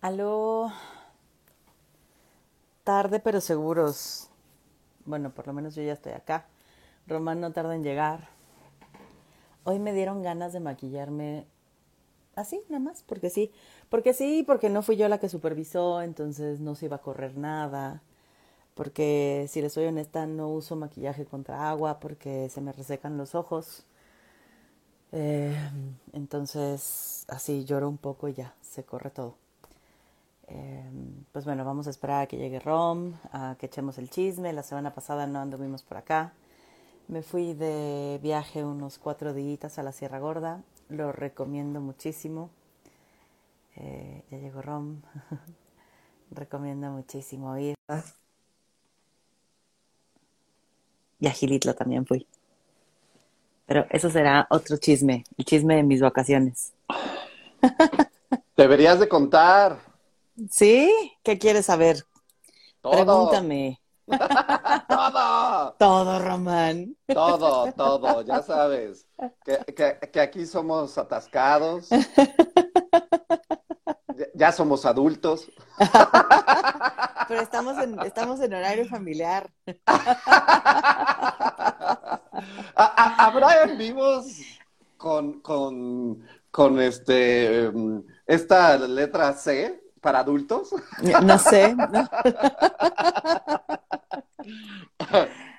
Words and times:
Aló. 0.00 0.72
Tarde 2.84 3.18
pero 3.20 3.40
seguros. 3.40 4.28
Bueno, 5.04 5.30
por 5.30 5.46
lo 5.46 5.52
menos 5.52 5.74
yo 5.74 5.82
ya 5.82 5.94
estoy 5.94 6.12
acá. 6.12 6.46
Román 7.06 7.40
no 7.40 7.52
tarda 7.52 7.74
en 7.74 7.82
llegar. 7.82 8.28
Hoy 9.64 9.78
me 9.80 9.92
dieron 9.92 10.22
ganas 10.22 10.52
de 10.52 10.60
maquillarme 10.60 11.46
así, 12.36 12.62
nada 12.68 12.80
más, 12.80 13.02
porque 13.02 13.30
sí. 13.30 13.52
Porque 13.88 14.14
sí, 14.14 14.44
porque 14.46 14.70
no 14.70 14.82
fui 14.82 14.96
yo 14.96 15.08
la 15.08 15.18
que 15.18 15.28
supervisó, 15.28 16.02
entonces 16.02 16.60
no 16.60 16.74
se 16.76 16.86
iba 16.86 16.96
a 16.96 17.02
correr 17.02 17.36
nada. 17.36 18.02
Porque 18.74 19.46
si 19.48 19.62
les 19.62 19.72
soy 19.72 19.86
honesta, 19.86 20.26
no 20.26 20.48
uso 20.50 20.76
maquillaje 20.76 21.26
contra 21.26 21.70
agua 21.70 22.00
porque 22.00 22.48
se 22.50 22.60
me 22.60 22.72
resecan 22.72 23.18
los 23.18 23.34
ojos. 23.34 23.84
Eh, 25.12 25.56
entonces, 26.12 27.24
así 27.28 27.64
lloro 27.64 27.88
un 27.88 27.98
poco 27.98 28.28
y 28.28 28.34
ya, 28.34 28.54
se 28.62 28.84
corre 28.84 29.10
todo. 29.10 29.47
Eh, 30.50 30.90
pues 31.32 31.44
bueno, 31.44 31.64
vamos 31.64 31.86
a 31.86 31.90
esperar 31.90 32.22
a 32.22 32.26
que 32.26 32.38
llegue 32.38 32.58
Rom, 32.58 33.14
a 33.32 33.56
que 33.58 33.66
echemos 33.66 33.98
el 33.98 34.10
chisme. 34.10 34.52
La 34.52 34.62
semana 34.62 34.94
pasada 34.94 35.26
no 35.26 35.40
anduvimos 35.40 35.82
por 35.82 35.98
acá. 35.98 36.32
Me 37.08 37.22
fui 37.22 37.54
de 37.54 38.18
viaje 38.22 38.64
unos 38.64 38.98
cuatro 38.98 39.32
días 39.32 39.78
a 39.78 39.82
la 39.82 39.92
Sierra 39.92 40.18
Gorda. 40.18 40.62
Lo 40.88 41.12
recomiendo 41.12 41.80
muchísimo. 41.80 42.50
Eh, 43.76 44.22
ya 44.30 44.38
llegó 44.38 44.62
Rom. 44.62 45.02
recomiendo 46.30 46.90
muchísimo 46.90 47.56
ir. 47.58 47.74
Y 51.20 51.26
a 51.26 51.30
Gilitla 51.30 51.74
también 51.74 52.06
fui. 52.06 52.26
Pero 53.66 53.86
eso 53.90 54.08
será 54.08 54.46
otro 54.50 54.78
chisme, 54.78 55.24
el 55.36 55.44
chisme 55.44 55.76
de 55.76 55.82
mis 55.82 56.00
vacaciones. 56.00 56.72
Deberías 58.56 58.98
de 58.98 59.08
contar. 59.08 59.87
¿Sí? 60.50 60.92
¿Qué 61.22 61.38
quieres 61.38 61.66
saber? 61.66 62.04
Todo. 62.80 62.92
Pregúntame. 62.92 63.80
todo. 64.88 65.74
Todo, 65.78 66.18
Román. 66.20 66.96
Todo, 67.06 67.72
todo, 67.72 68.22
ya 68.22 68.42
sabes. 68.42 69.06
Que, 69.44 69.58
que, 69.74 69.98
que 70.12 70.20
aquí 70.20 70.46
somos 70.46 70.96
atascados. 70.96 71.88
Ya, 74.16 74.26
ya 74.34 74.52
somos 74.52 74.86
adultos. 74.86 75.50
Pero 77.28 77.40
estamos 77.42 77.76
en, 77.78 78.00
estamos 78.00 78.40
en 78.40 78.54
horario 78.54 78.86
familiar. 78.86 79.50
¿Ha- 79.86 81.08
ha- 82.76 83.26
¿Habrá 83.26 83.62
en 83.64 83.78
vivos 83.78 84.26
con, 84.96 85.40
con, 85.40 86.26
con 86.50 86.80
este, 86.80 87.64
em, 87.66 88.02
esta 88.26 88.76
letra 88.78 89.32
C 89.34 89.80
para 90.00 90.20
adultos? 90.20 90.74
No 91.22 91.38
sé. 91.38 91.74
No, 91.74 91.86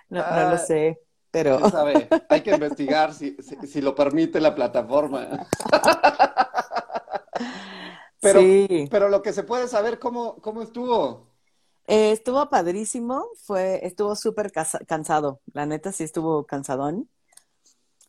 no, 0.10 0.32
no 0.32 0.50
lo 0.52 0.58
sé. 0.58 1.00
Pero. 1.32 1.60
Hay 2.30 2.42
que 2.42 2.52
investigar 2.52 3.14
si, 3.14 3.38
si, 3.38 3.56
si 3.68 3.82
lo 3.82 3.94
permite 3.94 4.40
la 4.40 4.56
plataforma. 4.56 5.28
Pero, 8.22 8.42
sí. 8.42 8.88
pero 8.92 9.08
lo 9.08 9.22
que 9.22 9.32
se 9.32 9.44
puede 9.44 9.70
saber, 9.70 9.98
¿cómo, 9.98 10.36
cómo 10.42 10.62
estuvo? 10.62 11.30
Eh, 11.88 12.12
estuvo 12.12 12.50
padrísimo. 12.50 13.26
Fue, 13.44 13.86
estuvo 13.86 14.16
súper 14.16 14.52
cansado. 14.52 15.40
La 15.54 15.66
neta 15.66 15.94
sí 15.94 16.04
estuvo 16.04 16.46
cansadón. 16.46 17.10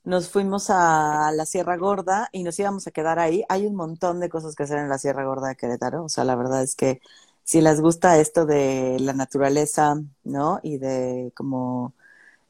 Nos 0.04 0.30
fuimos 0.30 0.70
a 0.70 1.30
la 1.34 1.44
Sierra 1.46 1.76
Gorda 1.76 2.28
y 2.32 2.42
nos 2.42 2.58
íbamos 2.58 2.86
a 2.86 2.90
quedar 2.90 3.18
ahí. 3.18 3.44
Hay 3.48 3.66
un 3.66 3.74
montón 3.76 4.18
de 4.20 4.30
cosas 4.30 4.54
que 4.54 4.62
hacer 4.62 4.78
en 4.78 4.88
la 4.88 4.98
Sierra 4.98 5.24
Gorda 5.24 5.48
de 5.48 5.56
Querétaro. 5.56 6.04
O 6.04 6.08
sea, 6.08 6.24
la 6.24 6.36
verdad 6.36 6.62
es 6.62 6.74
que 6.74 7.00
si 7.44 7.60
les 7.60 7.80
gusta 7.80 8.18
esto 8.18 8.46
de 8.46 8.96
la 9.00 9.12
naturaleza, 9.12 9.96
¿no? 10.24 10.60
Y 10.62 10.78
de 10.78 11.32
como 11.36 11.94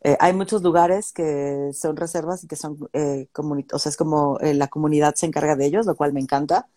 eh, 0.02 0.16
hay 0.20 0.32
muchos 0.34 0.62
lugares 0.62 1.12
que 1.12 1.72
son 1.74 1.96
reservas 1.96 2.44
y 2.44 2.48
que 2.48 2.56
son 2.56 2.78
eh, 2.94 3.28
o 3.72 3.78
sea, 3.78 3.90
es 3.90 3.96
como 3.96 4.38
eh, 4.40 4.54
la 4.54 4.68
comunidad 4.68 5.14
se 5.16 5.26
encarga 5.26 5.56
de 5.56 5.66
ellos, 5.66 5.86
lo 5.86 5.96
cual 5.96 6.12
me 6.12 6.20
encanta. 6.20 6.68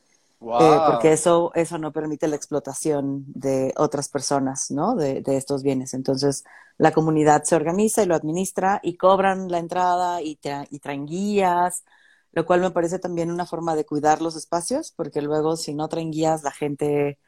Eh, 0.58 0.82
porque 0.86 1.14
eso, 1.14 1.52
eso 1.56 1.78
no 1.80 1.92
permite 1.92 2.28
la 2.28 2.36
explotación 2.36 3.24
de 3.28 3.74
otras 3.78 4.08
personas, 4.10 4.70
¿no? 4.72 4.96
De, 4.96 5.22
de 5.22 5.38
estos 5.38 5.64
bienes. 5.64 5.94
Entonces, 5.96 6.44
la 6.78 6.92
comunidad 6.94 7.44
se 7.44 7.56
organiza 7.56 8.04
y 8.04 8.06
lo 8.06 8.16
administra 8.16 8.80
y 8.84 8.98
cobran 8.98 9.50
la 9.52 9.58
entrada 9.60 10.22
y, 10.22 10.38
tra- 10.38 10.68
y 10.70 10.80
traen 10.80 11.06
guías, 11.08 11.84
lo 12.34 12.46
cual 12.46 12.62
me 12.62 12.72
parece 12.72 13.00
también 13.00 13.32
una 13.32 13.46
forma 13.48 13.76
de 13.76 13.86
cuidar 13.86 14.22
los 14.22 14.36
espacios, 14.36 14.92
porque 14.96 15.22
luego 15.22 15.56
si 15.58 15.74
no 15.74 15.88
traen 15.90 16.12
guías, 16.12 16.44
la 16.44 16.52
gente, 16.52 17.20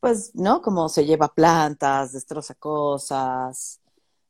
pues, 0.00 0.34
¿no? 0.34 0.60
Como 0.62 0.88
se 0.90 1.06
lleva 1.06 1.28
plantas, 1.34 2.12
destroza 2.12 2.54
cosas. 2.54 3.80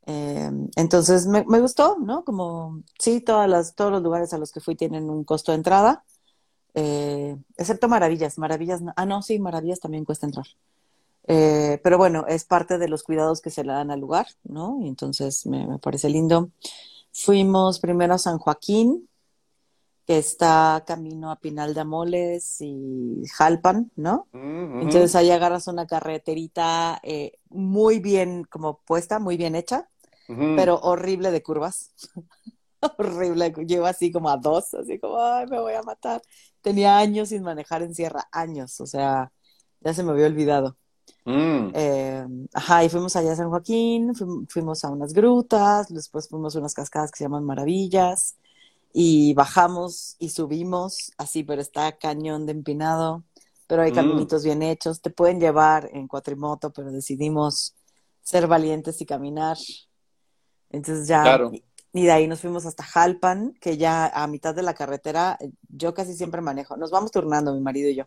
Eh, 0.07 0.51
entonces, 0.77 1.27
me, 1.27 1.45
me 1.49 1.61
gustó, 1.61 1.97
¿no? 2.01 2.25
Como, 2.25 2.83
sí, 2.99 3.21
todas 3.21 3.49
las, 3.49 3.75
todos 3.75 3.93
los 3.93 4.03
lugares 4.03 4.33
a 4.35 4.39
los 4.39 4.53
que 4.53 4.61
fui 4.61 4.77
tienen 4.77 5.11
un 5.11 5.25
costo 5.25 5.53
de 5.53 5.57
entrada. 5.59 6.05
Eh, 6.75 7.37
excepto 7.57 7.89
Maravillas, 7.89 8.39
Maravillas, 8.39 8.83
no- 8.83 8.93
ah, 8.97 9.07
no, 9.07 9.23
sí, 9.23 9.39
Maravillas 9.39 9.81
también 9.81 10.05
cuesta 10.05 10.27
entrar. 10.27 10.47
Eh, 11.29 11.81
pero 11.85 11.99
bueno, 11.99 12.27
es 12.29 12.45
parte 12.45 12.79
de 12.79 12.89
los 12.89 13.03
cuidados 13.05 13.41
que 13.43 13.51
se 13.51 13.65
le 13.65 13.73
dan 13.73 13.91
al 13.91 14.01
lugar, 14.01 14.27
¿no? 14.45 14.79
Y 14.83 14.89
entonces 14.89 15.47
me, 15.47 15.67
me 15.67 15.79
parece 15.79 16.09
lindo. 16.11 16.51
Fuimos 17.13 17.81
primero 17.81 18.15
a 18.15 18.19
San 18.19 18.39
Joaquín, 18.39 19.09
que 20.07 20.19
está 20.19 20.85
camino 20.87 21.31
a 21.31 21.37
Pinal 21.41 21.75
de 21.75 21.81
Amoles 21.81 22.57
y 22.61 23.23
Jalpan, 23.37 23.91
¿no? 23.97 24.29
Mm, 24.33 24.39
ujú. 24.39 24.83
Entonces 24.83 25.15
ahí 25.15 25.31
agarras 25.31 25.67
una 25.69 25.87
carreterita 25.87 27.01
eh, 27.03 27.39
muy 27.49 28.01
bien 28.01 28.45
como 28.45 28.79
puesta, 28.81 29.19
muy 29.19 29.37
bien 29.39 29.55
hecha, 29.55 29.89
pero 30.55 30.77
horrible 30.81 31.31
de 31.31 31.43
curvas. 31.43 31.93
Horrible, 32.99 33.53
llevo 33.67 33.87
así 33.87 34.13
como 34.13 34.29
a 34.31 34.37
dos, 34.37 34.75
así 34.75 34.99
como, 34.99 35.19
ay, 35.21 35.47
me 35.47 35.61
voy 35.61 35.75
a 35.75 35.83
matar. 35.83 36.23
Tenía 36.61 36.99
años 36.99 37.29
sin 37.31 37.43
manejar 37.43 37.83
en 37.83 37.95
sierra, 37.95 38.29
años, 38.33 38.81
o 38.81 38.87
sea, 38.87 39.33
ya 39.81 39.95
se 39.95 40.03
me 40.03 40.13
había 40.13 40.27
olvidado. 40.27 40.77
Mm. 41.25 41.71
Eh, 41.75 42.27
ajá, 42.53 42.85
y 42.85 42.89
fuimos 42.89 43.17
allá 43.17 43.33
a 43.33 43.37
San 43.37 43.51
Joaquín, 43.51 44.15
fuim- 44.15 44.47
fuimos 44.49 44.85
a 44.85 44.91
unas 44.91 45.13
grutas, 45.13 45.89
después 45.89 46.29
fuimos 46.29 46.55
a 46.57 46.59
unas 46.61 46.75
cascadas 46.75 47.11
que 47.11 47.19
se 47.19 47.25
llaman 47.25 47.45
Maravillas, 47.45 48.37
y 48.93 49.35
bajamos 49.35 50.17
y 50.19 50.29
subimos, 50.31 51.13
así, 51.19 51.43
pero 51.43 51.61
está 51.61 51.97
cañón 51.99 52.47
de 52.47 52.53
empinado, 52.53 53.25
pero 53.67 53.83
hay 53.83 53.91
Mm. 53.93 53.95
caminitos 53.95 54.45
bien 54.45 54.63
hechos, 54.63 55.01
te 55.01 55.11
pueden 55.11 55.41
llevar 55.41 55.91
en 55.93 56.07
cuatrimoto, 56.07 56.73
pero 56.73 56.93
decidimos 56.93 57.75
ser 58.23 58.47
valientes 58.47 59.01
y 59.01 59.07
caminar. 59.07 59.57
Entonces 60.71 61.09
ya, 61.09 61.23
Claro. 61.23 61.51
Y, 61.95 62.05
de 62.05 62.13
ahí 62.13 62.29
nos 62.29 62.41
fuimos 62.41 62.67
hasta 62.67 62.83
Jalpan, 62.85 63.55
que 63.61 63.77
ya 63.79 64.07
a 64.07 64.27
mitad 64.27 64.55
de 64.55 64.63
la 64.63 64.75
carretera, 64.75 65.39
eh, 65.41 65.51
yo 65.69 65.95
casi 65.95 66.15
siempre 66.15 66.41
manejo, 66.43 66.77
nos 66.77 66.91
vamos 66.91 67.13
turnando, 67.13 67.55
mi 67.55 67.61
marido 67.61 67.89
y 67.91 67.97
yo. 67.97 68.05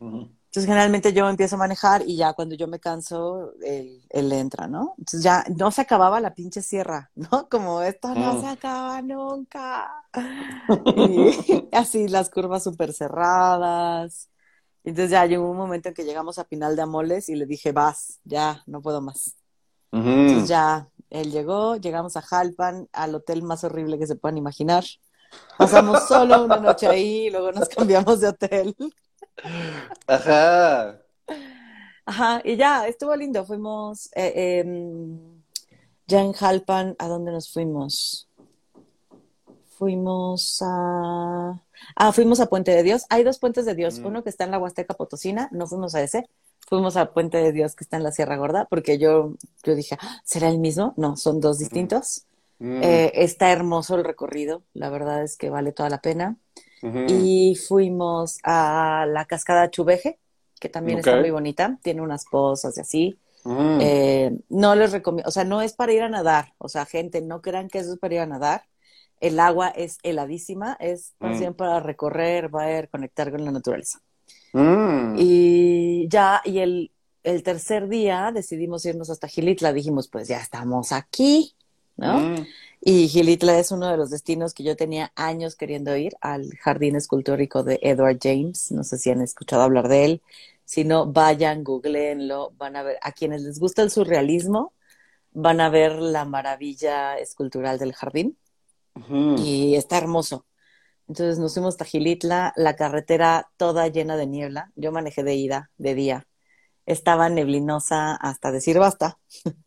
Entonces, 0.00 0.66
generalmente 0.68 1.12
yo 1.14 1.28
empiezo 1.30 1.56
a 1.56 1.58
manejar 1.60 2.02
y 2.06 2.16
ya 2.16 2.34
cuando 2.34 2.54
yo 2.56 2.68
me 2.68 2.78
canso, 2.80 3.54
él, 3.64 4.04
él 4.10 4.32
entra, 4.32 4.66
¿no? 4.68 4.94
Entonces 4.98 5.22
ya 5.22 5.44
no 5.56 5.70
se 5.70 5.80
acababa 5.82 6.20
la 6.20 6.34
pinche 6.34 6.60
sierra, 6.62 7.10
¿no? 7.16 7.48
Como 7.48 7.82
esto 7.82 8.14
no 8.14 8.34
Mm. 8.34 8.40
se 8.40 8.46
acaba 8.48 9.00
nunca. 9.02 9.90
Y 10.94 11.26
así 11.72 12.08
las 12.08 12.30
curvas 12.30 12.64
súper 12.64 12.92
cerradas. 12.92 14.28
Entonces 14.84 15.10
ya 15.12 15.26
llegó 15.26 15.50
un 15.50 15.56
momento 15.56 15.88
en 15.88 15.94
que 15.94 16.04
llegamos 16.04 16.38
a 16.38 16.44
Pinal 16.44 16.76
de 16.76 16.82
Amoles 16.82 17.28
y 17.28 17.36
le 17.36 17.46
dije, 17.46 17.72
vas, 17.72 18.20
ya, 18.24 18.62
no 18.66 18.82
puedo 18.82 19.00
más. 19.00 19.36
Entonces 20.26 20.48
ya 20.48 20.88
él 21.12 21.30
llegó, 21.30 21.76
llegamos 21.76 22.16
a 22.16 22.22
Jalpan, 22.22 22.88
al 22.92 23.14
hotel 23.14 23.42
más 23.42 23.64
horrible 23.64 23.98
que 23.98 24.06
se 24.06 24.16
puedan 24.16 24.38
imaginar. 24.38 24.84
Pasamos 25.58 26.06
solo 26.08 26.44
una 26.44 26.56
noche 26.56 26.86
ahí 26.86 27.26
y 27.26 27.30
luego 27.30 27.52
nos 27.52 27.68
cambiamos 27.68 28.20
de 28.20 28.28
hotel. 28.28 28.76
Ajá. 30.06 30.98
Ajá, 32.04 32.40
y 32.44 32.56
ya, 32.56 32.86
estuvo 32.86 33.14
lindo. 33.14 33.44
Fuimos 33.44 34.10
eh, 34.14 34.60
em, 34.60 35.18
ya 36.06 36.20
en 36.20 36.32
Jalpan, 36.32 36.96
¿a 36.98 37.08
dónde 37.08 37.30
nos 37.32 37.52
fuimos? 37.52 38.28
Fuimos 39.78 40.58
a... 40.62 41.60
Ah, 41.96 42.12
fuimos 42.12 42.40
a 42.40 42.46
Puente 42.46 42.70
de 42.72 42.82
Dios. 42.82 43.04
Hay 43.08 43.24
dos 43.24 43.38
Puentes 43.38 43.64
de 43.64 43.74
Dios, 43.74 43.98
Mm. 43.98 44.06
uno 44.06 44.22
que 44.22 44.30
está 44.30 44.44
en 44.44 44.50
la 44.50 44.58
Huasteca 44.58 44.94
Potosina, 44.94 45.48
no 45.52 45.66
fuimos 45.66 45.94
a 45.94 46.02
ese, 46.02 46.28
fuimos 46.72 46.96
a 46.96 47.12
Puente 47.12 47.36
de 47.36 47.52
Dios 47.52 47.74
que 47.76 47.84
está 47.84 47.98
en 47.98 48.02
la 48.02 48.12
Sierra 48.12 48.38
Gorda, 48.38 48.64
porque 48.64 48.96
yo, 48.96 49.34
yo 49.62 49.74
dije, 49.74 49.98
"Ah, 50.00 50.22
¿será 50.24 50.48
el 50.48 50.58
mismo? 50.58 50.94
No, 50.96 51.18
son 51.18 51.38
dos 51.38 51.58
distintos. 51.58 52.24
Mm. 52.60 52.80
Eh, 52.82 53.12
está 53.16 53.52
hermoso 53.52 53.94
el 53.96 54.04
recorrido, 54.04 54.62
la 54.72 54.88
verdad 54.88 55.22
es 55.22 55.36
que 55.36 55.50
vale 55.50 55.72
toda 55.72 55.90
la 55.90 56.00
pena. 56.00 56.36
Ujú. 56.82 57.04
Y 57.08 57.56
fuimos 57.56 58.38
a 58.42 59.04
la 59.06 59.26
cascada 59.26 59.68
Chuveje, 59.70 60.18
que 60.58 60.70
también 60.70 61.00
está 61.00 61.12
Ok. 61.16 61.20
muy 61.20 61.30
bonita, 61.30 61.78
tiene 61.82 62.00
unas 62.00 62.24
pozas 62.24 62.78
y 62.78 62.80
así. 62.80 63.18
Mm. 63.44 63.78
Eh, 63.82 64.38
no 64.48 64.74
les 64.74 64.92
recomiendo, 64.92 65.28
o 65.28 65.32
sea, 65.32 65.44
no 65.44 65.60
es 65.60 65.74
para 65.74 65.92
ir 65.92 66.00
a 66.02 66.08
nadar, 66.08 66.54
o 66.56 66.70
sea, 66.70 66.86
gente, 66.86 67.20
no 67.20 67.42
crean 67.42 67.68
que 67.68 67.80
eso 67.80 67.92
es 67.92 67.98
para 67.98 68.14
ir 68.14 68.20
a 68.20 68.26
nadar. 68.26 68.62
El 69.20 69.38
agua 69.40 69.68
es 69.68 69.98
heladísima, 70.02 70.76
es 70.80 71.12
más 71.20 71.36
Mm. 71.36 71.40
bien 71.40 71.54
para 71.54 71.80
recorrer, 71.80 72.48
ver, 72.48 72.88
conectar 72.88 73.30
con 73.30 73.44
la 73.44 73.50
naturaleza. 73.52 74.00
Mm. 74.54 75.16
Y 76.02 76.08
ya, 76.08 76.42
y 76.44 76.58
el, 76.58 76.90
el 77.22 77.44
tercer 77.44 77.88
día 77.88 78.32
decidimos 78.34 78.84
irnos 78.84 79.08
hasta 79.08 79.28
Gilitla. 79.28 79.72
Dijimos, 79.72 80.08
pues 80.08 80.26
ya 80.26 80.38
estamos 80.38 80.90
aquí, 80.90 81.54
¿no? 81.96 82.18
Mm. 82.18 82.46
Y 82.80 83.06
Gilitla 83.06 83.56
es 83.60 83.70
uno 83.70 83.88
de 83.88 83.96
los 83.96 84.10
destinos 84.10 84.52
que 84.52 84.64
yo 84.64 84.74
tenía 84.74 85.12
años 85.14 85.54
queriendo 85.54 85.96
ir, 85.96 86.14
al 86.20 86.50
Jardín 86.56 86.96
Escultórico 86.96 87.62
de 87.62 87.78
Edward 87.82 88.18
James. 88.20 88.72
No 88.72 88.82
sé 88.82 88.98
si 88.98 89.10
han 89.10 89.20
escuchado 89.20 89.62
hablar 89.62 89.86
de 89.86 90.04
él. 90.04 90.22
Si 90.64 90.82
no, 90.82 91.06
vayan, 91.06 91.62
googleenlo, 91.62 92.52
van 92.58 92.74
a 92.74 92.82
ver. 92.82 92.98
A 93.02 93.12
quienes 93.12 93.42
les 93.42 93.60
gusta 93.60 93.82
el 93.82 93.90
surrealismo, 93.92 94.72
van 95.30 95.60
a 95.60 95.68
ver 95.68 95.92
la 95.92 96.24
maravilla 96.24 97.16
escultural 97.18 97.78
del 97.78 97.92
jardín. 97.92 98.36
Y 99.38 99.76
está 99.76 99.98
hermoso. 99.98 100.44
Entonces 101.12 101.38
nos 101.38 101.52
fuimos 101.52 101.74
hasta 101.74 101.84
Gilitla, 101.84 102.54
la 102.56 102.74
carretera 102.74 103.50
toda 103.58 103.86
llena 103.88 104.16
de 104.16 104.26
niebla. 104.26 104.72
Yo 104.76 104.92
manejé 104.92 105.22
de 105.22 105.34
ida, 105.34 105.70
de 105.76 105.94
día. 105.94 106.26
Estaba 106.86 107.28
neblinosa 107.28 108.16
hasta 108.16 108.50
decir 108.50 108.78
basta. 108.78 109.18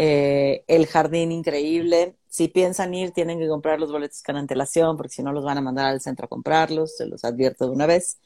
Eh, 0.00 0.62
el 0.68 0.86
jardín 0.86 1.32
increíble. 1.32 2.14
Si 2.28 2.46
piensan 2.46 2.94
ir, 2.94 3.10
tienen 3.10 3.40
que 3.40 3.48
comprar 3.48 3.80
los 3.80 3.90
boletos 3.90 4.22
con 4.22 4.36
antelación, 4.36 4.96
porque 4.96 5.12
si 5.12 5.24
no 5.24 5.32
los 5.32 5.42
van 5.44 5.58
a 5.58 5.60
mandar 5.60 5.86
al 5.86 6.00
centro 6.00 6.26
a 6.26 6.28
comprarlos, 6.28 6.96
se 6.96 7.06
los 7.06 7.24
advierto 7.24 7.64
de 7.64 7.72
una 7.72 7.86
vez. 7.86 8.20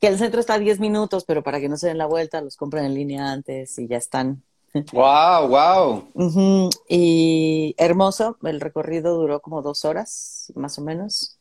Que 0.00 0.06
el 0.06 0.16
centro 0.16 0.40
está 0.40 0.54
a 0.54 0.58
10 0.58 0.80
minutos, 0.80 1.26
pero 1.26 1.42
para 1.42 1.60
que 1.60 1.68
no 1.68 1.76
se 1.76 1.88
den 1.88 1.98
la 1.98 2.06
vuelta, 2.06 2.40
los 2.40 2.56
compren 2.56 2.86
en 2.86 2.94
línea 2.94 3.30
antes 3.32 3.78
y 3.78 3.86
ya 3.86 3.98
están. 3.98 4.42
Wow, 4.94 5.48
wow. 5.48 6.80
Y 6.88 7.74
hermoso, 7.76 8.38
el 8.42 8.62
recorrido 8.62 9.14
duró 9.14 9.40
como 9.40 9.60
dos 9.60 9.84
horas, 9.84 10.50
más 10.54 10.78
o 10.78 10.80
menos. 10.80 11.38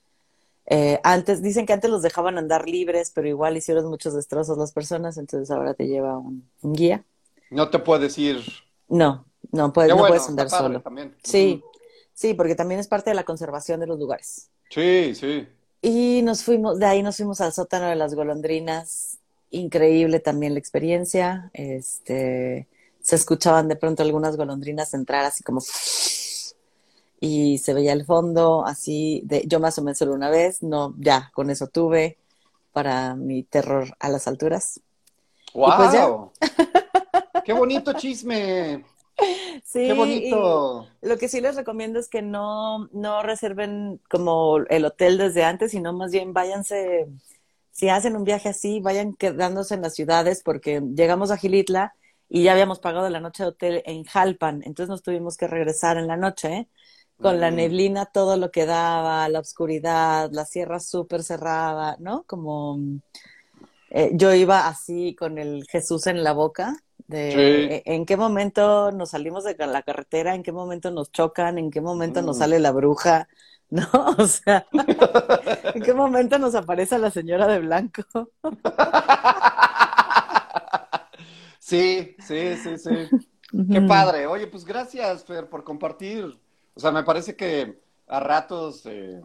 Eh, 0.66 1.00
antes, 1.04 1.42
dicen 1.42 1.66
que 1.66 1.74
antes 1.74 1.90
los 1.90 2.02
dejaban 2.02 2.38
andar 2.38 2.68
libres, 2.68 3.12
pero 3.14 3.28
igual 3.28 3.58
hicieron 3.58 3.88
muchos 3.88 4.14
destrozos 4.14 4.58
las 4.58 4.72
personas, 4.72 5.18
entonces 5.18 5.52
ahora 5.52 5.74
te 5.74 5.88
lleva 5.88 6.18
un, 6.18 6.48
un 6.62 6.74
guía. 6.74 7.04
No 7.50 7.70
te 7.70 7.80
puedes 7.80 8.18
ir. 8.18 8.42
No, 8.88 9.26
no 9.52 9.74
puedes, 9.74 9.96
no 9.96 9.98
puedes 9.98 10.28
andar 10.28 10.50
solo. 10.50 10.82
también. 10.82 11.16
Sí, 11.24 11.64
sí, 12.14 12.34
porque 12.34 12.56
también 12.56 12.80
es 12.80 12.88
parte 12.88 13.10
de 13.10 13.16
la 13.16 13.24
conservación 13.24 13.80
de 13.80 13.88
los 13.88 14.00
lugares. 14.00 14.50
Sí, 14.70 15.14
sí. 15.16 15.48
Y 15.82 16.22
nos 16.24 16.44
fuimos, 16.44 16.80
de 16.80 16.86
ahí 16.86 17.04
nos 17.04 17.18
fuimos 17.18 17.42
al 17.42 17.54
sótano 17.54 17.88
de 17.88 17.96
las 17.96 18.16
golondrinas. 18.16 19.20
Increíble 19.50 20.20
también 20.20 20.54
la 20.54 20.60
experiencia. 20.60 21.52
Este, 21.54 22.68
se 23.02 23.16
escuchaban 23.16 23.68
de 23.68 23.76
pronto 23.76 24.02
algunas 24.02 24.38
golondrinas 24.38 24.94
entrar 24.94 25.26
así 25.26 25.44
como 25.44 25.62
y 27.26 27.58
se 27.60 27.74
veía 27.74 27.94
el 27.94 28.04
fondo 28.04 28.66
así 28.66 29.22
de 29.24 29.46
yo 29.48 29.62
más 29.62 29.78
o 29.78 29.82
menos 29.82 29.98
solo 29.98 30.14
una 30.14 30.30
vez, 30.30 30.62
no, 30.62 30.94
ya, 30.98 31.32
con 31.34 31.50
eso 31.50 31.68
tuve 31.68 32.18
para 32.74 33.16
mi 33.16 33.44
terror 33.44 33.96
a 33.98 34.10
las 34.10 34.28
alturas. 34.28 34.82
Wow. 35.54 36.34
pues. 36.38 36.52
Qué 37.46 37.54
bonito 37.54 37.94
chisme. 37.94 38.84
Sí, 39.64 39.88
Qué 39.88 39.94
bonito. 39.94 40.86
lo 41.02 41.18
que 41.18 41.30
sí 41.30 41.40
les 41.40 41.56
recomiendo 41.56 41.98
es 41.98 42.10
que 42.10 42.22
no, 42.22 42.90
no 42.92 43.24
reserven 43.24 44.02
como 44.10 44.58
el 44.58 44.84
hotel 44.84 45.18
desde 45.18 45.46
antes, 45.46 45.72
sino 45.72 45.94
más 45.94 46.12
bien 46.12 46.34
váyanse, 46.34 47.08
si 47.72 47.88
hacen 47.88 48.18
un 48.18 48.26
viaje 48.26 48.50
así, 48.50 48.82
vayan 48.82 49.14
quedándose 49.14 49.76
en 49.76 49.82
las 49.82 49.94
ciudades, 49.94 50.42
porque 50.44 50.82
llegamos 50.94 51.32
a 51.32 51.38
Gilitla 51.38 51.96
y 52.28 52.44
ya 52.44 52.52
habíamos 52.52 52.80
pagado 52.80 53.10
la 53.10 53.22
noche 53.22 53.44
de 53.44 53.50
hotel 53.50 53.84
en 53.86 54.04
Jalpan, 54.04 54.62
entonces 54.66 54.90
nos 54.90 55.04
tuvimos 55.04 55.38
que 55.38 55.48
regresar 55.48 55.96
en 55.98 56.08
la 56.08 56.18
noche, 56.18 56.54
¿eh? 56.54 56.68
Con 57.20 57.40
la 57.40 57.52
neblina, 57.52 58.06
todo 58.08 58.38
lo 58.38 58.52
que 58.52 58.66
daba, 58.66 59.28
la 59.30 59.40
oscuridad, 59.40 60.30
la 60.32 60.46
sierra 60.46 60.80
súper 60.80 61.24
cerrada, 61.24 61.98
¿no? 62.00 62.24
Como 62.26 62.80
eh, 63.90 64.12
yo 64.14 64.34
iba 64.34 64.68
así 64.68 65.16
con 65.16 65.38
el 65.38 65.66
Jesús 65.70 66.08
en 66.08 66.24
la 66.24 66.34
boca, 66.34 66.76
de 67.08 67.28
Sí. 67.30 67.78
eh, 67.78 67.84
en 67.86 68.06
qué 68.06 68.18
momento 68.18 68.92
nos 68.92 69.12
salimos 69.12 69.44
de 69.44 69.56
la 69.58 69.84
carretera, 69.84 70.36
en 70.36 70.44
qué 70.44 70.52
momento 70.52 70.92
nos 70.92 71.12
chocan, 71.12 71.58
en 71.58 71.70
qué 71.72 71.82
momento 71.82 72.22
nos 72.22 72.38
Mm. 72.38 72.40
sale 72.40 72.60
la 72.60 72.72
bruja, 72.72 73.28
¿no? 73.70 73.88
O 74.18 74.28
sea, 74.28 74.68
en 75.74 75.84
qué 75.84 75.94
momento 75.94 76.40
nos 76.40 76.56
aparece 76.56 76.98
la 77.00 77.12
señora 77.12 77.48
de 77.48 77.60
blanco. 77.60 78.04
Sí, 81.60 82.16
sí, 82.20 82.58
sí, 82.58 82.78
sí. 82.78 83.12
Qué 83.70 83.82
padre. 83.82 84.28
Oye, 84.28 84.48
pues 84.48 84.66
gracias, 84.66 85.24
Fer, 85.26 85.50
por 85.50 85.64
compartir. 85.64 86.40
O 86.76 86.80
sea, 86.80 86.92
me 86.92 87.04
parece 87.04 87.36
que 87.36 87.80
a 88.08 88.20
ratos 88.20 88.86
eh, 88.86 89.22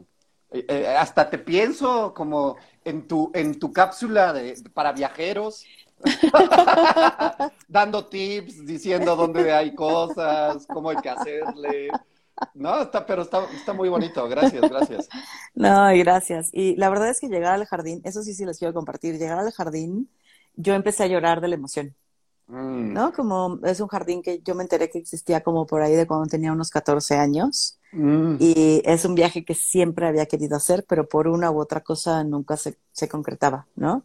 eh, 0.50 0.65
eh, 0.69 0.87
hasta 0.87 1.29
te 1.29 1.39
pienso 1.39 2.15
como 2.15 2.56
en 2.85 3.06
tu, 3.06 3.31
en 3.35 3.59
tu 3.59 3.73
cápsula 3.73 4.33
de, 4.33 4.55
para 4.73 4.93
viajeros, 4.93 5.65
dando 7.69 8.06
tips, 8.06 8.65
diciendo 8.65 9.17
dónde 9.17 9.53
hay 9.53 9.75
cosas, 9.75 10.67
cómo 10.67 10.91
hay 10.91 10.97
que 10.97 11.11
hacerle. 11.11 11.89
No, 12.55 12.83
está, 12.83 13.05
pero 13.05 13.23
está, 13.23 13.45
está 13.53 13.73
muy 13.73 13.89
bonito. 13.89 14.29
Gracias, 14.29 14.62
gracias. 14.71 15.09
No, 15.55 15.93
y 15.93 15.99
gracias. 15.99 16.50
Y 16.53 16.77
la 16.77 16.89
verdad 16.89 17.11
es 17.11 17.21
que 17.21 17.29
llegar 17.29 17.55
al 17.55 17.67
jardín, 17.67 18.00
eso 18.05 18.23
sí, 18.23 18.33
sí 18.33 18.45
les 18.45 18.59
quiero 18.59 18.73
compartir, 18.73 19.19
llegar 19.19 19.39
al 19.39 19.50
jardín, 19.50 20.09
yo 20.55 20.75
empecé 20.75 21.05
a 21.05 21.09
llorar 21.09 21.41
de 21.41 21.49
la 21.49 21.56
emoción. 21.56 21.95
Mm, 22.49 22.93
¿no? 22.95 23.12
Como 23.12 23.61
es 23.65 23.81
un 23.81 23.89
jardín 23.89 24.23
que 24.23 24.41
yo 24.43 24.55
me 24.55 24.62
enteré 24.62 24.91
que 24.91 24.99
existía 24.99 25.43
como 25.43 25.67
por 25.67 25.83
ahí 25.83 25.95
de 25.95 26.06
cuando 26.06 26.27
tenía 26.27 26.53
unos 26.53 26.71
14 26.71 27.17
años 27.17 27.79
mm, 27.93 28.37
y 28.39 28.83
es 28.85 29.05
un 29.05 29.15
viaje 29.15 29.45
que 29.45 29.55
siempre 29.55 30.06
había 30.06 30.27
querido 30.27 30.56
hacer, 30.56 30.85
pero 30.89 31.09
por 31.09 31.29
una 31.29 31.50
u 31.50 31.61
otra 31.61 31.83
cosa 31.83 32.25
nunca 32.25 32.56
se, 32.56 32.79
se 32.93 33.09
concretaba, 33.09 33.67
¿no? 33.77 34.03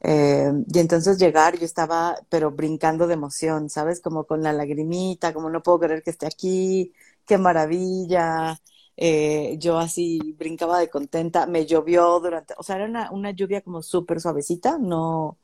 Eh, 0.00 0.52
y 0.72 0.78
entonces 0.78 1.18
llegar, 1.18 1.58
yo 1.58 1.64
estaba, 1.64 2.16
pero 2.28 2.50
brincando 2.50 3.06
de 3.06 3.14
emoción, 3.14 3.70
¿sabes? 3.70 4.00
Como 4.00 4.24
con 4.26 4.42
la 4.42 4.52
lagrimita, 4.52 5.32
como 5.32 5.48
no 5.50 5.62
puedo 5.62 5.80
creer 5.80 6.02
que 6.02 6.10
esté 6.10 6.26
aquí, 6.26 6.92
qué 7.26 7.38
maravilla. 7.38 8.60
Eh, 8.96 9.56
yo 9.58 9.78
así 9.78 10.34
brincaba 10.38 10.78
de 10.78 10.90
contenta, 10.90 11.46
me 11.46 11.66
llovió 11.66 12.20
durante, 12.20 12.54
o 12.58 12.62
sea, 12.62 12.76
era 12.76 12.84
una, 12.84 13.10
una 13.10 13.30
lluvia 13.32 13.60
como 13.62 13.82
súper 13.82 14.20
suavecita, 14.20 14.78
no, 14.78 15.38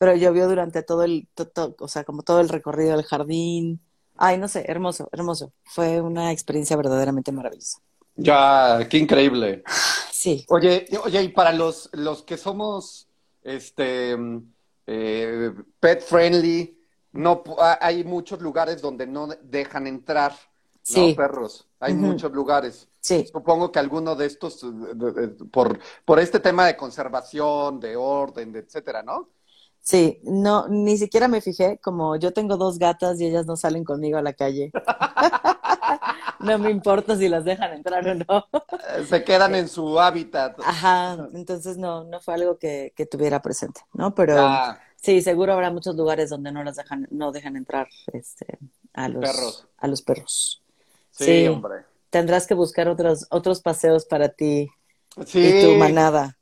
pero 0.00 0.16
llovió 0.16 0.48
durante 0.48 0.82
todo 0.82 1.04
el, 1.04 1.28
to- 1.36 1.48
to- 1.48 1.76
o 1.78 1.88
sea, 1.88 2.04
como 2.04 2.22
todo 2.24 2.40
el 2.40 2.48
recorrido 2.48 2.96
del 2.96 3.04
jardín. 3.06 3.80
Ay, 4.16 4.38
no 4.38 4.48
sé, 4.48 4.64
hermoso, 4.66 5.08
hermoso. 5.12 5.52
Fue 5.64 6.00
una 6.00 6.32
experiencia 6.32 6.76
verdaderamente 6.76 7.32
maravillosa. 7.32 7.80
Ya, 8.16 8.86
qué 8.90 8.98
increíble. 8.98 9.62
Sí, 10.12 10.44
Oye, 10.48 10.86
oye, 11.04 11.22
y 11.22 11.28
para 11.28 11.52
los, 11.52 11.88
los 11.94 12.22
que 12.22 12.36
somos 12.36 13.08
este 13.42 14.14
mm, 14.16 14.52
eh, 14.86 15.52
pet 15.80 16.02
friendly, 16.02 16.78
no 17.12 17.42
hay 17.80 18.04
muchos 18.04 18.40
lugares 18.42 18.82
donde 18.82 19.06
no 19.06 19.28
dejan 19.42 19.86
entrar, 19.86 20.32
¿no? 20.32 20.38
Sí. 20.82 21.14
Perros. 21.16 21.66
Hay 21.80 21.94
muchos 21.94 22.32
lugares. 22.32 22.86
sí, 23.00 23.26
Supongo 23.32 23.72
que 23.72 23.78
alguno 23.78 24.14
de 24.14 24.26
estos, 24.26 24.62
por, 25.50 25.78
por 26.04 26.20
este 26.20 26.40
tema 26.40 26.66
de 26.66 26.76
conservación, 26.76 27.80
de 27.80 27.96
orden, 27.96 28.52
de 28.52 28.58
etcétera, 28.60 29.02
¿no? 29.02 29.30
Sí. 29.80 30.20
No, 30.24 30.66
ni 30.68 30.96
siquiera 30.98 31.28
me 31.28 31.40
fijé, 31.40 31.78
como 31.82 32.16
yo 32.16 32.32
tengo 32.32 32.56
dos 32.56 32.78
gatas 32.78 33.20
y 33.20 33.26
ellas 33.26 33.46
no 33.46 33.56
salen 33.56 33.84
conmigo 33.84 34.18
a 34.18 34.22
la 34.22 34.32
calle. 34.32 34.70
No 36.40 36.58
me 36.58 36.70
importa 36.70 37.16
si 37.18 37.28
las 37.28 37.44
dejan 37.44 37.72
entrar 37.74 38.06
o 38.08 38.14
no. 38.14 38.46
Eh, 38.96 39.04
Se 39.06 39.22
quedan 39.24 39.54
en 39.54 39.68
su 39.68 40.00
hábitat. 40.00 40.58
Ajá, 40.64 41.28
entonces 41.34 41.76
no, 41.76 42.04
no 42.04 42.18
fue 42.20 42.32
algo 42.34 42.56
que, 42.58 42.94
que 42.96 43.04
tuviera 43.04 43.42
presente, 43.42 43.82
¿no? 43.92 44.14
Pero 44.14 44.36
Ya, 44.36 44.80
sí, 44.96 45.20
seguro 45.20 45.52
habrá 45.52 45.70
muchos 45.70 45.96
lugares 45.96 46.30
donde 46.30 46.50
no 46.50 46.64
las 46.64 46.76
dejan, 46.76 47.06
no 47.10 47.30
dejan 47.32 47.56
entrar 47.56 47.88
este, 48.14 48.58
a 48.94 49.08
los 49.08 49.20
Perros. 49.22 49.66
a 49.76 49.86
los 49.86 50.00
perros. 50.02 50.62
sí, 51.10 51.24
Sí. 51.24 51.48
hombre. 51.48 51.84
Tendrás 52.08 52.46
que 52.46 52.54
buscar 52.54 52.88
otros, 52.88 53.26
otros 53.30 53.60
paseos 53.60 54.06
para 54.06 54.30
ti 54.30 54.70
y 55.18 55.22
tu 55.24 55.26
Sí. 55.72 55.76
manada. 55.78 56.38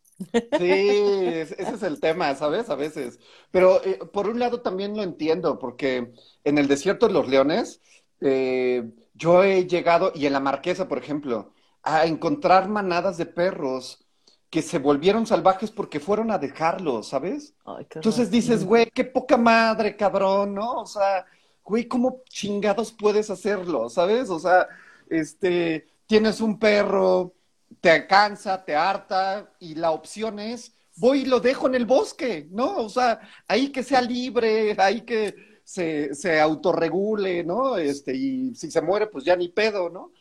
Sí, 0.57 0.65
es- 0.65 1.53
ese 1.53 1.75
es 1.77 1.83
el 1.83 2.01
tema, 2.01 2.35
¿sabes? 2.35 2.69
A 2.71 2.75
veces. 2.75 3.21
Pero 3.51 3.83
eh, 3.85 3.99
por 4.13 4.29
un 4.29 4.39
lado 4.41 4.61
también 4.63 4.97
lo 4.97 5.03
entiendo, 5.03 5.59
porque 5.59 6.13
en 6.45 6.59
el 6.59 6.67
desierto 6.69 7.07
de 7.07 7.13
los 7.13 7.29
leones, 7.29 7.81
eh, 8.21 8.91
yo 9.15 9.45
he 9.45 9.67
llegado, 9.67 10.13
y 10.15 10.27
en 10.27 10.33
la 10.33 10.41
Marquesa, 10.41 10.89
por 10.89 10.99
ejemplo, 10.99 11.53
a 11.83 12.07
encontrar 12.07 12.69
manadas 12.69 13.17
de 13.19 13.27
perros 13.27 14.05
que 14.51 14.63
se 14.63 14.79
volvieron 14.79 15.27
salvajes 15.27 15.71
porque 15.71 16.01
fueron 16.01 16.31
a 16.31 16.39
dejarlos, 16.39 17.09
¿sabes? 17.09 17.55
Ay, 17.65 17.87
Entonces 17.95 18.31
dices, 18.31 18.65
güey, 18.65 18.87
qué 18.93 19.05
poca 19.05 19.37
madre, 19.37 19.97
cabrón, 19.97 20.55
¿no? 20.55 20.81
O 20.83 20.87
sea, 20.87 21.25
güey, 21.65 21.87
¿cómo 21.87 22.23
chingados 22.29 22.93
puedes 22.93 23.31
hacerlo, 23.31 23.89
¿sabes? 23.91 24.31
O 24.31 24.39
sea, 24.39 24.67
este, 25.09 25.87
tienes 26.07 26.41
un 26.41 26.59
perro, 26.59 27.35
te 27.81 28.07
cansa, 28.07 28.65
te 28.65 28.75
harta, 28.75 29.53
y 29.61 29.75
la 29.75 29.91
opción 29.91 30.39
es, 30.39 30.73
voy 30.97 31.21
y 31.21 31.27
lo 31.27 31.41
dejo 31.41 31.69
en 31.69 31.75
el 31.75 31.87
bosque, 31.87 32.49
¿no? 32.51 32.77
O 32.77 32.89
sea, 32.89 33.21
ahí 33.47 33.71
que 33.71 33.83
sea 33.83 34.01
libre, 34.01 34.75
ahí 34.79 35.03
que 35.03 35.61
se, 35.65 36.15
se 36.15 36.41
autorregule, 36.41 37.45
¿no? 37.45 37.77
Este, 37.77 38.15
y 38.15 38.55
si 38.55 38.71
se 38.71 38.81
muere, 38.81 39.07
pues 39.07 39.25
ya 39.25 39.37
ni 39.37 39.49
pedo, 39.49 39.91
¿no? 39.91 40.13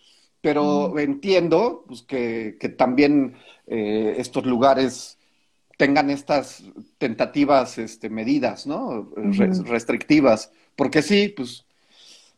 Pero 0.42 0.98
entiendo, 1.00 1.84
pues, 1.88 2.04
que, 2.04 2.58
que 2.60 2.70
también 2.70 3.36
eh, 3.66 4.16
estos 4.18 4.46
lugares 4.46 5.18
tengan 5.78 6.10
estas 6.10 6.64
tentativas 6.98 7.78
este, 7.78 8.10
medidas, 8.10 8.66
¿no? 8.66 9.12
restrictivas. 9.66 10.52
Porque 10.76 11.02
sí, 11.02 11.30
pues 11.30 11.67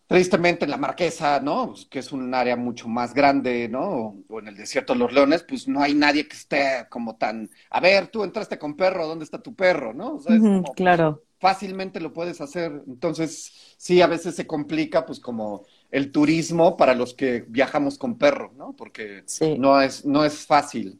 tristemente 0.10 0.66
en 0.66 0.72
la 0.72 0.78
Marquesa, 0.78 1.40
¿no? 1.40 1.68
Pues, 1.68 1.86
que 1.86 2.00
es 2.00 2.12
un 2.12 2.34
área 2.34 2.56
mucho 2.56 2.88
más 2.88 3.14
grande, 3.14 3.70
¿no? 3.70 4.16
O 4.28 4.40
en 4.40 4.48
el 4.48 4.58
desierto 4.58 4.94
de 4.94 5.00
los 5.00 5.14
leones, 5.14 5.44
pues 5.44 5.68
no 5.68 5.84
hay 5.84 5.94
nadie 5.94 6.28
que 6.28 6.36
esté 6.36 6.88
como 6.90 7.16
tan, 7.16 7.48
a 7.70 7.80
ver, 7.80 8.08
tú 8.08 8.24
entraste 8.24 8.58
con 8.58 8.76
perro, 8.76 9.06
¿dónde 9.06 9.24
está 9.24 9.40
tu 9.40 9.54
perro, 9.54 9.94
no? 9.94 10.16
O 10.16 10.20
sea, 10.20 10.36
es 10.36 10.42
como, 10.42 10.74
claro. 10.74 11.22
Fácilmente 11.40 12.02
lo 12.02 12.12
puedes 12.12 12.42
hacer. 12.42 12.82
Entonces, 12.88 13.76
sí, 13.78 14.02
a 14.02 14.08
veces 14.08 14.36
se 14.36 14.48
complica, 14.48 15.06
pues 15.06 15.20
como 15.20 15.68
el 15.92 16.12
turismo 16.12 16.76
para 16.76 16.96
los 16.96 17.14
que 17.14 17.46
viajamos 17.48 18.00
con 18.00 18.18
perro, 18.18 18.52
¿no? 18.58 18.74
Porque 18.76 19.24
no, 19.60 19.80
es, 19.80 20.06
no 20.06 20.26
es 20.26 20.44
fácil. 20.44 21.00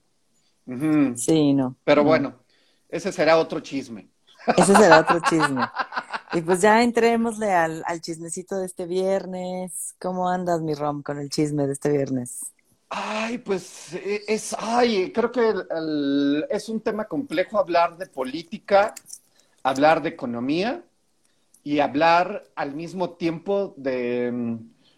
Sí, 1.16 1.54
no. 1.54 1.76
Pero 1.84 2.04
bueno, 2.04 2.36
ese 2.88 3.12
será 3.12 3.40
otro 3.40 3.60
chisme. 3.62 4.08
Ese 4.56 4.76
será 4.76 5.00
otro 5.00 5.20
chisme. 5.28 5.64
Y 6.34 6.42
pues 6.42 6.62
ya 6.62 6.84
entrémosle 6.84 7.52
al, 7.52 7.84
al 7.86 8.02
chismecito 8.02 8.58
de 8.58 8.66
este 8.66 8.86
viernes. 8.86 9.96
¿Cómo 10.00 10.30
andas, 10.30 10.62
mi 10.62 10.76
Rom, 10.76 11.02
con 11.02 11.20
el 11.20 11.30
chisme 11.30 11.66
de 11.66 11.74
este 11.74 11.90
viernes? 11.90 12.42
Ay, 12.90 13.38
pues 13.38 13.94
e, 13.94 14.24
es, 14.28 14.56
ay, 14.58 15.12
creo 15.12 15.32
que 15.32 15.54
es 16.50 16.70
un 16.70 16.82
tema 16.82 17.06
complejo 17.06 17.60
hablar 17.60 17.98
de 17.98 18.08
política, 18.08 18.94
hablar 19.62 20.02
de 20.02 20.10
economía 20.10 20.84
y 21.64 21.80
hablar 21.80 22.46
al 22.56 22.74
mismo 22.74 23.12
tiempo 23.12 23.76
de, 23.78 24.58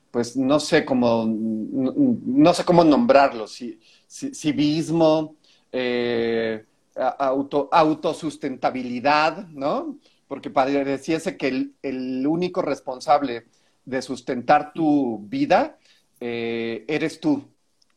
pues 0.09 0.37
no 0.37 0.59
sé 0.59 0.85
cómo, 0.85 1.25
no, 1.27 2.53
sé 2.53 2.63
cómo 2.63 2.83
nombrarlo, 2.85 3.45
si, 3.47 3.79
civismo, 4.07 5.35
eh, 5.71 6.65
auto, 6.95 7.67
autosustentabilidad, 7.71 9.47
¿no? 9.49 9.97
Porque 10.31 10.49
pareciese 10.49 11.35
que 11.35 11.49
el, 11.49 11.75
el, 11.81 12.25
único 12.25 12.61
responsable 12.61 13.47
de 13.83 14.01
sustentar 14.01 14.71
tu 14.71 15.19
vida 15.27 15.77
eh, 16.21 16.85
eres 16.87 17.19
tú, 17.19 17.49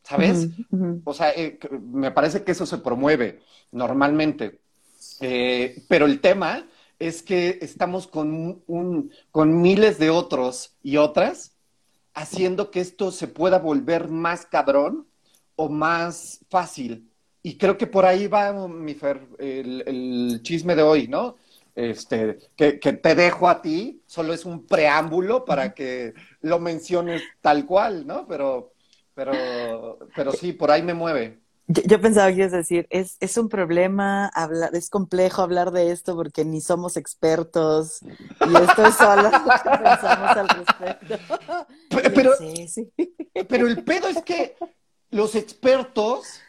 ¿sabes? 0.03 0.49
O 1.05 1.15
sea, 1.15 1.31
eh, 1.31 1.61
me 1.93 2.11
parece 2.11 2.43
que 2.43 2.51
eso 2.51 2.67
se 2.67 2.79
promueve 2.79 3.39
normalmente. 3.71 4.59
Eh, 5.21 5.85
pero 5.87 6.07
el 6.07 6.21
tema 6.21 6.67
es 6.99 7.23
que 7.23 7.61
estamos 7.63 8.09
con, 8.09 8.65
un, 8.67 9.13
con 9.31 9.63
miles 9.63 10.01
de 10.01 10.11
otros 10.11 10.75
y 10.83 10.97
otras 10.97 11.53
haciendo 12.15 12.73
que 12.73 12.81
esto 12.81 13.13
se 13.13 13.29
pueda 13.29 13.61
volver 13.61 14.09
más 14.09 14.45
cabrón 14.45 15.07
o 15.55 15.69
más 15.69 16.41
fácil 16.51 17.09
y 17.47 17.59
creo 17.59 17.77
que 17.77 17.87
por 17.87 18.07
ahí 18.07 18.27
va, 18.27 18.55
mi 18.67 18.95
Fer, 18.95 19.21
el, 19.39 20.41
chisme 20.43 20.75
de 20.75 20.83
hoy, 20.83 21.09
¿no? 21.09 21.37
Este, 21.75 22.39
que, 22.57 22.73
te 22.79 23.15
dejo 23.17 23.49
a 23.49 23.61
ti, 23.61 24.01
solo 24.07 24.33
es 24.33 24.45
un 24.45 24.65
preámbulo 24.65 25.45
para 25.45 25.75
que 25.75 26.15
lo 26.41 26.61
menciones 26.61 27.23
tal 27.41 27.67
cual, 27.67 28.07
¿no? 28.07 28.29
Pero, 28.29 28.73
pero, 29.13 29.99
pero 30.15 30.31
sí, 30.31 30.53
por 30.53 30.71
ahí 30.71 30.83
me 30.83 30.95
mueve. 30.95 31.41
Yo, 31.67 32.01
pensaba 32.01 32.29
que 32.29 32.41
ibas 32.41 32.53
a 32.53 32.59
decir, 32.59 32.87
es, 32.91 33.17
es 33.21 33.39
un 33.39 33.49
problema 33.49 34.29
hablar, 34.35 34.75
es 34.75 34.91
complejo 34.91 35.41
hablar 35.41 35.73
de 35.73 35.91
esto 35.91 36.15
porque 36.15 36.45
ni 36.45 36.61
somos 36.61 36.99
expertos 36.99 38.03
y 38.03 38.57
esto 38.57 38.87
es 38.87 38.95
solo 38.95 39.23
lo 39.23 39.31
que 39.31 39.71
pensamos 39.83 40.37
al 40.37 40.49
respecto. 40.49 41.19
Pero, 42.15 42.33
pero 43.49 43.67
el 43.67 43.83
pedo 43.83 44.09
es 44.09 44.23
que 44.23 44.57
los 45.11 45.35
expertos 45.35 46.41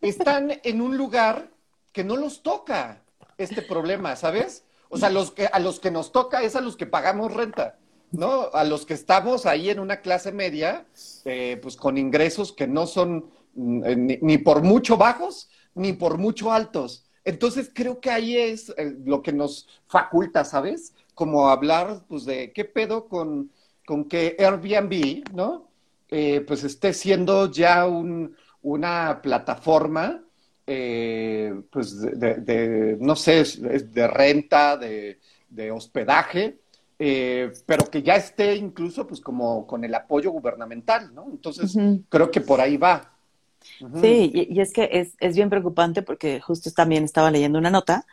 están 0.00 0.58
en 0.64 0.80
un 0.80 0.96
lugar 0.96 1.50
que 1.92 2.02
no 2.02 2.16
los 2.16 2.42
toca 2.42 3.02
este 3.38 3.62
problema, 3.62 4.16
¿sabes? 4.16 4.64
O 4.88 4.98
sea, 4.98 5.10
los 5.10 5.30
que, 5.30 5.46
a 5.46 5.58
los 5.58 5.80
que 5.80 5.90
nos 5.90 6.12
toca 6.12 6.42
es 6.42 6.56
a 6.56 6.60
los 6.60 6.76
que 6.76 6.86
pagamos 6.86 7.32
renta, 7.32 7.78
¿no? 8.12 8.50
A 8.52 8.64
los 8.64 8.86
que 8.86 8.94
estamos 8.94 9.46
ahí 9.46 9.70
en 9.70 9.80
una 9.80 10.00
clase 10.00 10.32
media, 10.32 10.86
eh, 11.24 11.58
pues 11.60 11.76
con 11.76 11.98
ingresos 11.98 12.52
que 12.52 12.66
no 12.66 12.86
son 12.86 13.30
mm, 13.54 13.82
ni, 14.22 14.38
por 14.38 14.62
mucho 14.62 14.96
bajos, 14.96 15.50
ni 15.74 15.92
por 15.92 16.18
mucho 16.18 16.52
altos. 16.52 17.04
Entonces 17.24 17.70
creo 17.74 18.00
que 18.00 18.10
ahí 18.10 18.36
es 18.36 18.70
eh, 18.76 18.96
lo 19.04 19.22
que 19.22 19.32
nos 19.32 19.68
faculta, 19.86 20.44
¿sabes? 20.44 20.94
Como 21.14 21.48
hablar, 21.48 22.04
pues, 22.08 22.24
de 22.24 22.52
qué 22.52 22.64
pedo 22.64 23.08
con, 23.08 23.50
con 23.84 24.04
que 24.04 24.36
Airbnb, 24.38 25.34
¿no? 25.34 25.68
Eh, 26.08 26.44
pues 26.46 26.62
esté 26.62 26.92
siendo 26.92 27.50
ya 27.50 27.86
un, 27.86 28.36
una 28.62 29.20
plataforma, 29.22 30.22
eh, 30.66 31.54
pues, 31.70 32.00
de, 32.00 32.96
no 33.00 33.16
sé, 33.16 33.44
de 33.44 34.08
renta, 34.08 34.76
de, 34.76 35.18
hospedaje, 35.70 36.58
eh, 36.98 37.52
pero 37.66 37.90
que 37.90 38.02
ya 38.02 38.16
esté 38.16 38.56
incluso, 38.56 39.06
pues, 39.06 39.20
como 39.20 39.66
con 39.66 39.84
el 39.84 39.94
apoyo 39.94 40.30
gubernamental, 40.30 41.14
¿no? 41.14 41.28
Entonces, 41.30 41.76
creo 42.08 42.30
que 42.30 42.40
por 42.40 42.60
ahí 42.60 42.76
va. 42.76 43.12
Sí, 44.00 44.30
y, 44.32 44.60
es 44.60 44.72
que 44.72 44.88
es, 44.92 45.14
es, 45.18 45.34
bien 45.34 45.50
preocupante 45.50 46.02
porque 46.02 46.40
justo 46.40 46.70
también 46.70 47.04
estaba 47.04 47.32
leyendo 47.32 47.58
una 47.58 47.70
nota 47.70 48.06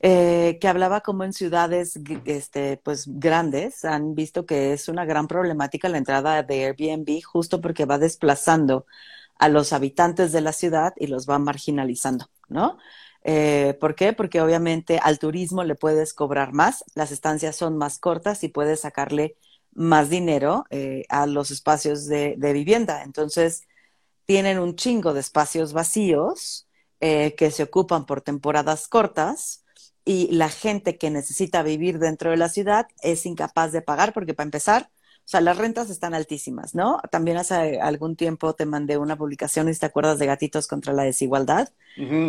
eh, 0.00 0.58
que 0.60 0.68
hablaba 0.68 1.00
como 1.00 1.24
en 1.24 1.32
ciudades 1.32 1.98
este, 2.24 2.76
pues, 2.76 3.06
grandes 3.18 3.84
han 3.84 4.14
visto 4.14 4.46
que 4.46 4.72
es 4.72 4.88
una 4.88 5.04
gran 5.04 5.26
problemática 5.26 5.88
la 5.88 5.98
entrada 5.98 6.44
de 6.44 6.66
Airbnb 6.66 7.20
justo 7.24 7.60
porque 7.60 7.84
va 7.84 7.98
desplazando 7.98 8.86
a 9.38 9.48
los 9.48 9.72
habitantes 9.72 10.32
de 10.32 10.40
la 10.40 10.52
ciudad 10.52 10.92
y 10.96 11.06
los 11.06 11.28
va 11.28 11.38
marginalizando, 11.38 12.28
¿no? 12.48 12.78
Eh, 13.22 13.76
¿Por 13.80 13.94
qué? 13.94 14.12
Porque 14.12 14.40
obviamente 14.40 15.00
al 15.02 15.18
turismo 15.18 15.64
le 15.64 15.74
puedes 15.74 16.14
cobrar 16.14 16.52
más, 16.52 16.84
las 16.94 17.10
estancias 17.10 17.56
son 17.56 17.76
más 17.76 17.98
cortas 17.98 18.42
y 18.44 18.48
puedes 18.48 18.80
sacarle 18.80 19.36
más 19.72 20.10
dinero 20.10 20.64
eh, 20.70 21.04
a 21.08 21.26
los 21.26 21.50
espacios 21.50 22.06
de, 22.06 22.36
vivienda. 22.38 23.02
Entonces, 23.02 23.66
tienen 24.26 24.58
un 24.58 24.76
chingo 24.76 25.14
de 25.14 25.20
espacios 25.20 25.72
vacíos 25.72 26.68
eh, 27.00 27.34
que 27.36 27.50
se 27.50 27.64
ocupan 27.64 28.06
por 28.06 28.22
temporadas 28.22 28.88
cortas 28.88 29.64
y 30.04 30.28
la 30.32 30.48
gente 30.48 30.98
que 30.98 31.10
necesita 31.10 31.62
vivir 31.62 31.98
dentro 31.98 32.30
de 32.30 32.38
la 32.38 32.48
ciudad 32.48 32.88
es 33.02 33.26
incapaz 33.26 33.72
de 33.72 33.82
pagar 33.82 34.12
porque 34.12 34.34
para 34.34 34.46
empezar, 34.46 34.90
sea, 35.30 35.42
las 35.42 35.58
rentas 35.58 35.90
están 35.90 36.14
altísimas, 36.14 36.74
¿no? 36.74 37.02
También 37.10 37.36
hace 37.36 37.80
algún 37.82 38.16
tiempo 38.16 38.54
te 38.54 38.64
mandé 38.64 38.96
una 38.96 39.14
publicación, 39.14 39.70
te 39.70 39.84
acuerdas, 39.84 40.18
de 40.18 40.24
Gatitos 40.24 40.66
contra 40.66 40.94
la 40.94 41.02
Desigualdad, 41.02 41.68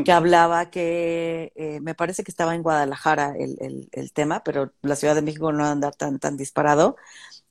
que 0.03 0.11
hablaba 0.11 0.69
que, 0.69 1.53
eh, 1.55 1.79
me 1.79 1.95
parece 1.95 2.23
que 2.25 2.31
estaba 2.31 2.55
en 2.55 2.61
Guadalajara 2.61 3.35
el, 3.39 3.87
el, 3.93 4.11
tema, 4.11 4.43
pero 4.43 4.73
la 4.81 4.97
Ciudad 4.97 5.15
de 5.15 5.21
México 5.21 5.53
no 5.53 5.63
anda 5.63 5.91
tan, 5.91 6.19
tan 6.19 6.35
disparado, 6.35 6.97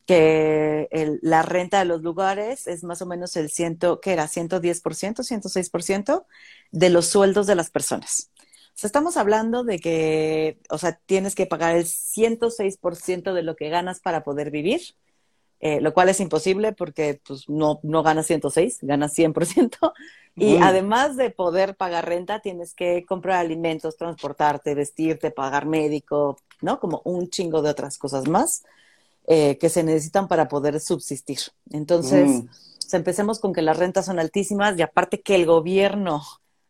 que 0.04 0.86
el, 0.90 1.18
la 1.22 1.40
renta 1.40 1.78
de 1.78 1.86
los 1.86 2.02
lugares 2.02 2.66
es 2.66 2.84
más 2.84 3.00
o 3.00 3.06
menos 3.06 3.34
el 3.36 3.48
ciento, 3.48 4.00
¿qué 4.02 4.12
era? 4.12 4.28
110%, 4.28 5.22
106% 5.22 6.26
de 6.72 6.90
los 6.90 7.06
sueldos 7.06 7.46
de 7.46 7.54
las 7.54 7.70
personas. 7.70 8.30
O 8.68 8.80
sea, 8.80 8.88
estamos 8.88 9.16
hablando 9.16 9.64
de 9.64 9.78
que, 9.78 10.58
o 10.68 10.76
sea, 10.76 11.00
tienes 11.06 11.34
que 11.34 11.46
pagar 11.46 11.74
el 11.74 11.86
106% 11.86 13.32
de 13.32 13.42
lo 13.42 13.56
que 13.56 13.70
ganas 13.70 14.00
para 14.00 14.24
poder 14.24 14.50
vivir 14.50 14.82
eh, 15.60 15.80
lo 15.80 15.92
cual 15.92 16.08
es 16.08 16.20
imposible 16.20 16.72
porque 16.72 17.20
pues, 17.26 17.48
no, 17.48 17.80
no 17.82 18.02
ganas 18.02 18.26
106, 18.26 18.78
ganas 18.82 19.12
100%. 19.16 19.92
Y 20.36 20.56
además 20.58 21.16
de 21.16 21.30
poder 21.30 21.74
pagar 21.74 22.06
renta, 22.06 22.38
tienes 22.38 22.72
que 22.72 23.04
comprar 23.04 23.38
alimentos, 23.38 23.96
transportarte, 23.96 24.76
vestirte, 24.76 25.32
pagar 25.32 25.66
médico, 25.66 26.36
¿no? 26.60 26.78
Como 26.78 27.02
un 27.04 27.28
chingo 27.28 27.60
de 27.60 27.70
otras 27.70 27.98
cosas 27.98 28.28
más 28.28 28.62
eh, 29.26 29.58
que 29.58 29.68
se 29.68 29.82
necesitan 29.82 30.28
para 30.28 30.46
poder 30.46 30.78
subsistir. 30.78 31.38
Entonces, 31.70 32.44
empecemos 32.92 33.40
con 33.40 33.52
que 33.52 33.62
las 33.62 33.78
rentas 33.78 34.06
son 34.06 34.20
altísimas 34.20 34.78
y 34.78 34.82
aparte 34.82 35.20
que 35.22 35.34
el 35.34 35.44
gobierno 35.44 36.22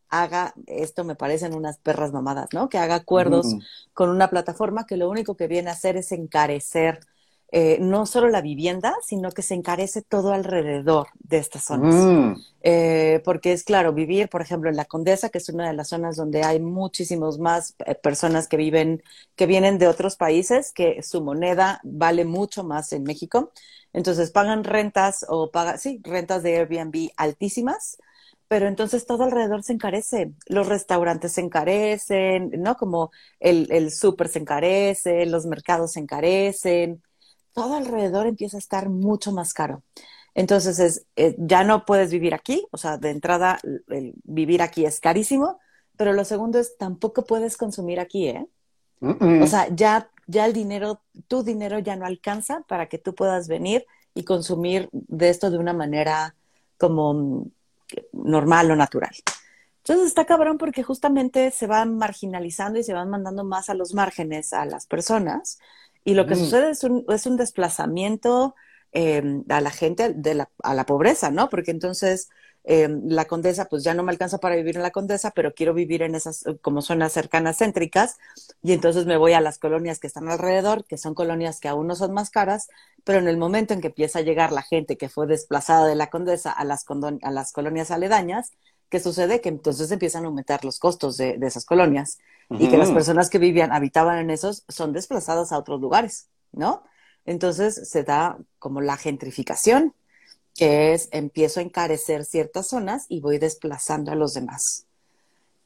haga, 0.08 0.54
esto 0.66 1.04
me 1.04 1.14
parecen 1.14 1.54
unas 1.54 1.78
perras 1.78 2.12
mamadas, 2.12 2.48
¿no? 2.54 2.70
Que 2.70 2.78
haga 2.78 2.94
acuerdos 2.94 3.54
con 3.92 4.08
una 4.08 4.30
plataforma 4.30 4.86
que 4.86 4.96
lo 4.96 5.10
único 5.10 5.36
que 5.36 5.46
viene 5.46 5.68
a 5.68 5.74
hacer 5.74 5.98
es 5.98 6.10
encarecer 6.12 7.00
eh, 7.50 7.78
no 7.80 8.04
solo 8.04 8.28
la 8.28 8.42
vivienda, 8.42 8.94
sino 9.02 9.30
que 9.30 9.40
se 9.40 9.54
encarece 9.54 10.02
todo 10.02 10.32
alrededor 10.32 11.08
de 11.18 11.38
estas 11.38 11.64
zonas. 11.64 11.94
Mm. 11.94 12.34
Eh, 12.62 13.22
porque 13.24 13.52
es 13.52 13.64
claro, 13.64 13.94
vivir, 13.94 14.28
por 14.28 14.42
ejemplo, 14.42 14.68
en 14.68 14.76
la 14.76 14.84
Condesa, 14.84 15.30
que 15.30 15.38
es 15.38 15.48
una 15.48 15.66
de 15.66 15.72
las 15.72 15.88
zonas 15.88 16.16
donde 16.16 16.42
hay 16.42 16.60
muchísimos 16.60 17.38
más 17.38 17.74
eh, 17.86 17.94
personas 17.94 18.48
que 18.48 18.58
viven, 18.58 19.02
que 19.34 19.46
vienen 19.46 19.78
de 19.78 19.88
otros 19.88 20.16
países, 20.16 20.72
que 20.72 21.02
su 21.02 21.22
moneda 21.22 21.80
vale 21.84 22.26
mucho 22.26 22.64
más 22.64 22.92
en 22.92 23.04
México. 23.04 23.52
Entonces 23.94 24.30
pagan 24.30 24.64
rentas 24.64 25.24
o 25.28 25.50
pagan, 25.50 25.78
sí, 25.78 26.02
rentas 26.04 26.42
de 26.42 26.58
Airbnb 26.58 27.10
altísimas, 27.16 27.96
pero 28.46 28.66
entonces 28.68 29.06
todo 29.06 29.24
alrededor 29.24 29.62
se 29.62 29.72
encarece. 29.72 30.32
Los 30.46 30.66
restaurantes 30.66 31.32
se 31.32 31.40
encarecen, 31.40 32.50
¿no? 32.58 32.76
Como 32.76 33.10
el, 33.40 33.68
el 33.72 33.90
súper 33.90 34.28
se 34.28 34.40
encarece, 34.40 35.24
los 35.24 35.46
mercados 35.46 35.92
se 35.92 36.00
encarecen 36.00 37.02
todo 37.58 37.74
alrededor 37.74 38.28
empieza 38.28 38.56
a 38.56 38.60
estar 38.60 38.88
mucho 38.88 39.32
más 39.32 39.52
caro. 39.52 39.82
Entonces, 40.34 40.78
es, 40.78 41.06
eh, 41.16 41.34
ya 41.38 41.64
no 41.64 41.84
puedes 41.84 42.12
vivir 42.12 42.32
aquí, 42.32 42.64
o 42.70 42.76
sea, 42.76 42.98
de 42.98 43.10
entrada, 43.10 43.58
el 43.88 44.14
vivir 44.22 44.62
aquí 44.62 44.86
es 44.86 45.00
carísimo, 45.00 45.58
pero 45.96 46.12
lo 46.12 46.24
segundo 46.24 46.60
es, 46.60 46.78
tampoco 46.78 47.24
puedes 47.24 47.56
consumir 47.56 47.98
aquí, 47.98 48.28
¿eh? 48.28 48.46
O 49.00 49.46
sea, 49.48 49.68
ya, 49.74 50.08
ya 50.28 50.46
el 50.46 50.52
dinero, 50.52 51.02
tu 51.26 51.42
dinero 51.42 51.80
ya 51.80 51.96
no 51.96 52.06
alcanza 52.06 52.62
para 52.68 52.86
que 52.86 52.98
tú 52.98 53.16
puedas 53.16 53.48
venir 53.48 53.84
y 54.14 54.22
consumir 54.22 54.88
de 54.92 55.30
esto 55.30 55.50
de 55.50 55.58
una 55.58 55.72
manera 55.72 56.36
como 56.76 57.48
normal 58.12 58.70
o 58.70 58.76
natural. 58.76 59.14
Entonces 59.78 60.06
está 60.06 60.26
cabrón 60.26 60.58
porque 60.58 60.84
justamente 60.84 61.50
se 61.50 61.66
van 61.66 61.96
marginalizando 61.96 62.78
y 62.78 62.84
se 62.84 62.92
van 62.92 63.08
mandando 63.08 63.44
más 63.44 63.70
a 63.70 63.74
los 63.74 63.94
márgenes 63.94 64.52
a 64.52 64.64
las 64.66 64.86
personas 64.86 65.58
y 66.04 66.14
lo 66.14 66.26
que 66.26 66.34
mm. 66.34 66.38
sucede 66.38 66.70
es 66.70 66.84
un, 66.84 67.04
es 67.08 67.26
un 67.26 67.36
desplazamiento 67.36 68.54
eh, 68.92 69.42
a 69.48 69.60
la 69.60 69.70
gente 69.70 70.12
de 70.14 70.34
la, 70.34 70.50
a 70.62 70.74
la 70.74 70.86
pobreza, 70.86 71.30
¿no? 71.30 71.50
Porque 71.50 71.70
entonces 71.70 72.28
eh, 72.64 72.88
la 73.04 73.24
condesa, 73.24 73.64
pues 73.66 73.82
ya 73.82 73.94
no 73.94 74.02
me 74.02 74.12
alcanza 74.12 74.38
para 74.38 74.56
vivir 74.56 74.76
en 74.76 74.82
la 74.82 74.90
condesa, 74.90 75.30
pero 75.30 75.54
quiero 75.54 75.72
vivir 75.72 76.02
en 76.02 76.14
esas 76.14 76.44
como 76.60 76.82
zonas 76.82 77.12
cercanas 77.12 77.58
céntricas 77.58 78.18
y 78.62 78.72
entonces 78.72 79.06
me 79.06 79.16
voy 79.16 79.32
a 79.32 79.40
las 79.40 79.58
colonias 79.58 79.98
que 79.98 80.06
están 80.06 80.28
alrededor, 80.28 80.84
que 80.84 80.98
son 80.98 81.14
colonias 81.14 81.60
que 81.60 81.68
aún 81.68 81.86
no 81.86 81.96
son 81.96 82.12
más 82.12 82.28
caras, 82.28 82.68
pero 83.04 83.18
en 83.20 83.28
el 83.28 83.38
momento 83.38 83.72
en 83.72 83.80
que 83.80 83.88
empieza 83.88 84.18
a 84.18 84.22
llegar 84.22 84.52
la 84.52 84.62
gente 84.62 84.98
que 84.98 85.08
fue 85.08 85.26
desplazada 85.26 85.86
de 85.86 85.94
la 85.94 86.10
condesa 86.10 86.52
a 86.52 86.64
las, 86.64 86.84
a 87.22 87.30
las 87.30 87.52
colonias 87.52 87.90
aledañas, 87.90 88.52
¿qué 88.88 89.00
sucede? 89.00 89.40
Que 89.40 89.48
entonces 89.48 89.90
empiezan 89.90 90.24
a 90.24 90.28
aumentar 90.28 90.64
los 90.64 90.78
costos 90.78 91.16
de, 91.16 91.38
esas 91.42 91.64
colonias 91.64 92.18
y 92.50 92.68
que 92.68 92.78
las 92.78 92.90
personas 92.90 93.28
que 93.28 93.38
vivían, 93.38 93.72
habitaban 93.72 94.18
en 94.18 94.30
esos, 94.30 94.64
son 94.68 94.92
desplazadas 94.92 95.52
a 95.52 95.58
otros 95.58 95.80
lugares, 95.80 96.28
¿no? 96.52 96.82
Entonces 97.26 97.88
se 97.88 98.04
da 98.04 98.38
como 98.58 98.80
la 98.80 98.96
gentrificación, 98.96 99.94
que 100.54 100.94
es 100.94 101.08
empiezo 101.12 101.60
a 101.60 101.62
encarecer 101.62 102.24
ciertas 102.24 102.68
zonas 102.68 103.04
y 103.08 103.20
voy 103.20 103.38
desplazando 103.38 104.12
a 104.12 104.14
los 104.14 104.34
demás. 104.34 104.86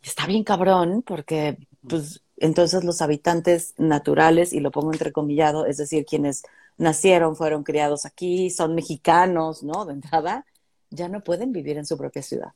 está 0.02 0.26
bien 0.26 0.43
cabrón 0.43 1.02
porque 1.02 1.57
pues 1.88 2.23
entonces 2.43 2.83
los 2.83 3.00
habitantes 3.02 3.75
naturales, 3.79 4.52
y 4.52 4.59
lo 4.59 4.73
pongo 4.73 4.93
entrecomillado, 4.93 5.64
es 5.64 5.76
decir, 5.76 6.05
quienes 6.05 6.43
nacieron, 6.76 7.37
fueron 7.37 7.62
criados 7.62 8.05
aquí, 8.05 8.50
son 8.50 8.75
mexicanos, 8.75 9.62
¿no? 9.62 9.85
De 9.85 9.93
entrada, 9.93 10.45
ya 10.91 11.09
no 11.09 11.23
pueden 11.23 11.52
vivir 11.52 11.79
en 11.79 11.87
su 11.87 11.97
propia 11.97 12.21
ciudad. 12.21 12.52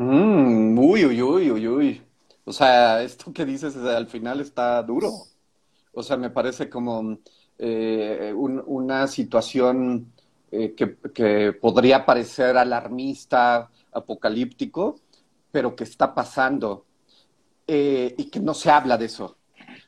Mm, 0.00 0.78
uy, 0.78 1.04
uy, 1.04 1.22
uy, 1.22 1.50
uy, 1.50 1.68
uy. 1.68 2.02
O 2.44 2.52
sea, 2.54 3.02
esto 3.02 3.32
que 3.34 3.44
dices 3.44 3.76
al 3.76 4.06
final 4.06 4.40
está 4.40 4.82
duro. 4.82 5.12
O 5.92 6.02
sea, 6.02 6.16
me 6.16 6.30
parece 6.30 6.70
como 6.70 7.18
eh, 7.58 8.32
una 8.34 9.06
situación 9.08 10.10
eh, 10.50 10.74
que, 10.74 11.52
podría 11.52 12.06
parecer 12.06 12.56
alarmista, 12.56 13.70
apocalíptico, 13.92 15.00
pero 15.52 15.76
que 15.76 15.84
está 15.84 16.14
pasando 16.14 16.86
eh, 17.66 18.14
y 18.16 18.30
que 18.30 18.40
no 18.40 18.54
se 18.54 18.70
habla 18.70 18.96
de 18.96 19.04
eso. 19.06 19.36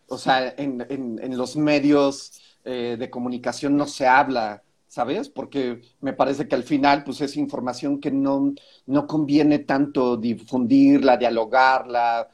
O 0.09 0.19
sea, 0.19 0.54
en, 0.59 0.87
en, 0.90 1.38
los 1.38 1.57
medios 1.57 2.38
de 2.64 3.09
comunicación 3.11 3.76
no 3.76 3.87
se 3.87 4.07
habla, 4.07 4.62
¿sabes? 4.92 5.30
Porque 5.30 5.80
me 6.02 6.12
parece 6.12 6.46
que 6.46 6.54
al 6.54 6.64
final, 6.64 7.02
pues 7.02 7.22
es 7.22 7.38
información 7.38 7.99
que 7.99 8.11
no, 8.11 8.52
no 8.84 9.06
conviene 9.06 9.61
tanto 9.61 10.18
difundirla, 10.18 11.16
dialogarla, 11.16 12.28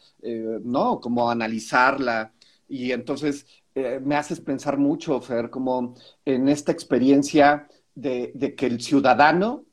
¿no? 0.65 0.99
Como 0.99 1.31
analizarla. 1.31 2.33
Y 2.69 2.91
entonces 2.91 3.47
eh, 3.77 4.01
me 4.05 4.17
haces 4.17 4.41
pensar 4.41 4.77
mucho, 4.77 5.21
Fer, 5.21 5.51
como 5.51 5.95
en 6.25 6.49
esta 6.49 6.73
experiencia 6.73 7.69
de, 7.95 8.55
que 8.57 8.67
el 8.67 8.81
ciudadano 8.81 9.67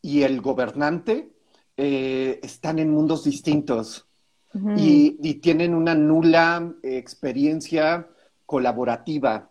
y 0.00 0.22
el 0.22 0.40
gobernante 0.40 1.32
eh, 1.76 2.40
están 2.42 2.78
en 2.78 2.92
mundos 2.92 3.24
distintos 3.24 4.06
y, 4.74 5.34
tienen 5.42 5.74
una 5.74 5.94
nula 5.94 6.76
experiencia 6.82 8.08
colaborativa. 8.46 9.50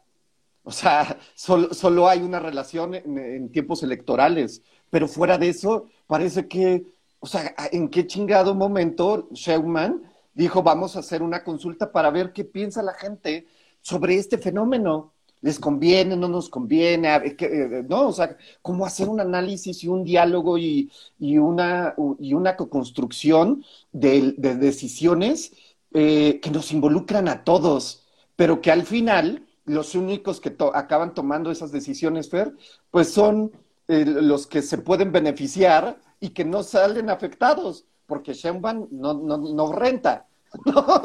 O 0.65 0.71
sea, 0.71 1.17
solo, 1.35 2.09
hay 2.09 2.21
una 2.21 2.39
relación 2.39 2.95
en, 2.95 3.51
tiempos 3.51 3.83
electorales, 3.83 4.63
pero 4.89 5.07
fuera 5.07 5.37
de 5.37 5.49
eso, 5.49 5.89
parece 6.07 6.47
que, 6.47 6.83
o 7.19 7.27
sea, 7.27 7.53
¿en 7.71 7.87
qué 7.87 8.07
chingado 8.07 8.55
momento 8.55 9.29
Sheuman 9.31 10.01
dijo, 10.33 10.63
vamos 10.63 10.95
a 10.95 10.99
hacer 10.99 11.21
una 11.21 11.43
consulta 11.43 11.91
para 11.91 12.09
ver 12.09 12.33
qué 12.33 12.43
piensa 12.43 12.81
la 12.81 12.93
gente 12.93 13.45
sobre 13.81 14.15
este 14.15 14.39
fenómeno. 14.39 15.13
¿Les 15.41 15.59
conviene, 15.59 16.15
no 16.17 16.27
nos 16.27 16.49
conviene? 16.49 17.15
Eh, 17.15 17.85
¿No? 17.87 18.07
O 18.07 18.11
sea, 18.11 18.35
cómo 18.63 18.85
hacer 18.87 19.07
un 19.07 19.19
análisis 19.19 19.83
y 19.83 19.87
un 19.87 20.03
diálogo 20.03 20.57
y, 20.57 20.89
una, 21.19 21.93
y 22.19 22.33
una 22.33 22.55
co-construcción 22.55 23.63
de, 23.91 24.33
decisiones 24.37 25.53
eh, 25.93 26.39
que 26.41 26.49
nos 26.49 26.71
involucran 26.71 27.27
a 27.27 27.43
todos, 27.43 28.03
pero 28.35 28.59
que 28.59 28.71
al 28.71 28.83
final 28.83 29.45
los 29.65 29.95
únicos 29.95 30.39
que 30.39 30.55
acaban 30.73 31.13
tomando 31.13 31.51
esas 31.51 31.71
decisiones, 31.71 32.29
Fer, 32.29 32.53
pues 32.91 33.11
son 33.11 33.51
eh, 33.87 34.05
los 34.05 34.47
que 34.47 34.61
se 34.61 34.77
pueden 34.77 35.11
beneficiar 35.11 35.99
y 36.19 36.29
que 36.29 36.45
no 36.45 36.63
salen 36.63 37.09
afectados, 37.09 37.85
porque 38.05 38.33
Sheinbaum 38.33 38.87
no, 38.91 39.13
no, 39.13 39.37
no 39.37 39.71
renta. 39.73 40.27
¿no? 40.65 41.01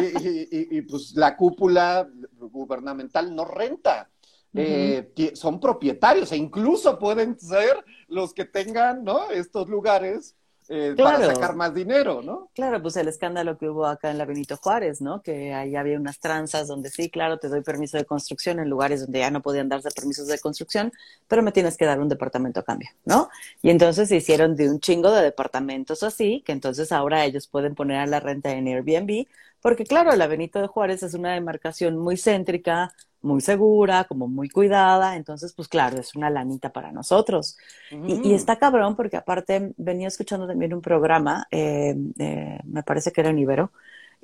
y, 0.00 0.80
pues 0.82 1.14
la 1.14 1.36
cúpula 1.36 2.08
gubernamental 2.38 3.34
no 3.34 3.44
renta. 3.44 4.08
Eh, 4.54 5.32
son 5.34 5.58
propietarios 5.58 6.30
e 6.32 6.36
incluso 6.36 6.98
pueden 6.98 7.38
ser 7.40 7.82
los 8.08 8.34
que 8.34 8.44
tengan, 8.44 9.02
¿no? 9.02 9.30
Estos 9.30 9.68
lugares 9.68 10.36
eh, 10.68 10.94
para 10.96 11.26
sacar 11.26 11.54
más 11.54 11.74
dinero, 11.74 12.22
¿no? 12.22 12.50
Claro, 12.54 12.80
pues 12.80 12.96
el 12.96 13.08
escándalo 13.08 13.58
que 13.58 13.68
hubo 13.68 13.86
acá 13.86 14.10
en 14.10 14.18
la 14.18 14.24
Benito 14.24 14.56
Juárez, 14.56 15.00
¿no? 15.00 15.22
Que 15.22 15.52
ahí 15.52 15.76
había 15.76 15.98
unas 15.98 16.18
tranzas 16.18 16.68
donde 16.68 16.90
sí, 16.90 17.10
claro, 17.10 17.38
te 17.38 17.48
doy 17.48 17.62
permiso 17.62 17.96
de 17.98 18.04
construcción 18.04 18.60
en 18.60 18.70
lugares 18.70 19.02
donde 19.02 19.18
ya 19.18 19.30
no 19.30 19.42
podían 19.42 19.68
darse 19.68 19.90
permisos 19.90 20.28
de 20.28 20.38
construcción, 20.38 20.92
pero 21.28 21.42
me 21.42 21.52
tienes 21.52 21.76
que 21.76 21.84
dar 21.84 22.00
un 22.00 22.08
departamento 22.08 22.60
a 22.60 22.62
cambio, 22.62 22.90
¿no? 23.04 23.28
Y 23.60 23.70
entonces 23.70 24.08
se 24.08 24.16
hicieron 24.16 24.56
de 24.56 24.70
un 24.70 24.80
chingo 24.80 25.10
de 25.10 25.22
departamentos 25.22 26.02
así, 26.02 26.42
que 26.46 26.52
entonces 26.52 26.92
ahora 26.92 27.24
ellos 27.24 27.46
pueden 27.48 27.74
poner 27.74 27.98
a 27.98 28.06
la 28.06 28.20
renta 28.20 28.52
en 28.52 28.68
Airbnb, 28.68 29.26
porque 29.60 29.84
claro, 29.84 30.14
la 30.16 30.26
Benito 30.26 30.60
de 30.60 30.66
Juárez 30.66 31.02
es 31.02 31.14
una 31.14 31.34
demarcación 31.34 31.96
muy 31.96 32.16
céntrica, 32.16 32.92
muy 33.22 33.40
segura, 33.40 34.04
como 34.04 34.28
muy 34.28 34.48
cuidada, 34.48 35.16
entonces 35.16 35.52
pues 35.54 35.68
claro, 35.68 35.98
es 35.98 36.14
una 36.14 36.30
lanita 36.30 36.72
para 36.72 36.92
nosotros. 36.92 37.56
Y, 37.90 38.34
está 38.34 38.58
cabrón 38.58 38.96
porque 38.96 39.16
aparte 39.16 39.72
venía 39.76 40.08
escuchando 40.08 40.46
también 40.46 40.74
un 40.74 40.82
programa, 40.82 41.46
eh, 41.50 41.96
eh, 42.18 42.58
me 42.64 42.82
parece 42.82 43.12
que 43.12 43.20
era 43.20 43.30
en 43.30 43.38
Ibero, 43.38 43.72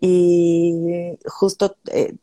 y 0.00 1.16
justo 1.26 1.76
eh, 1.92 2.14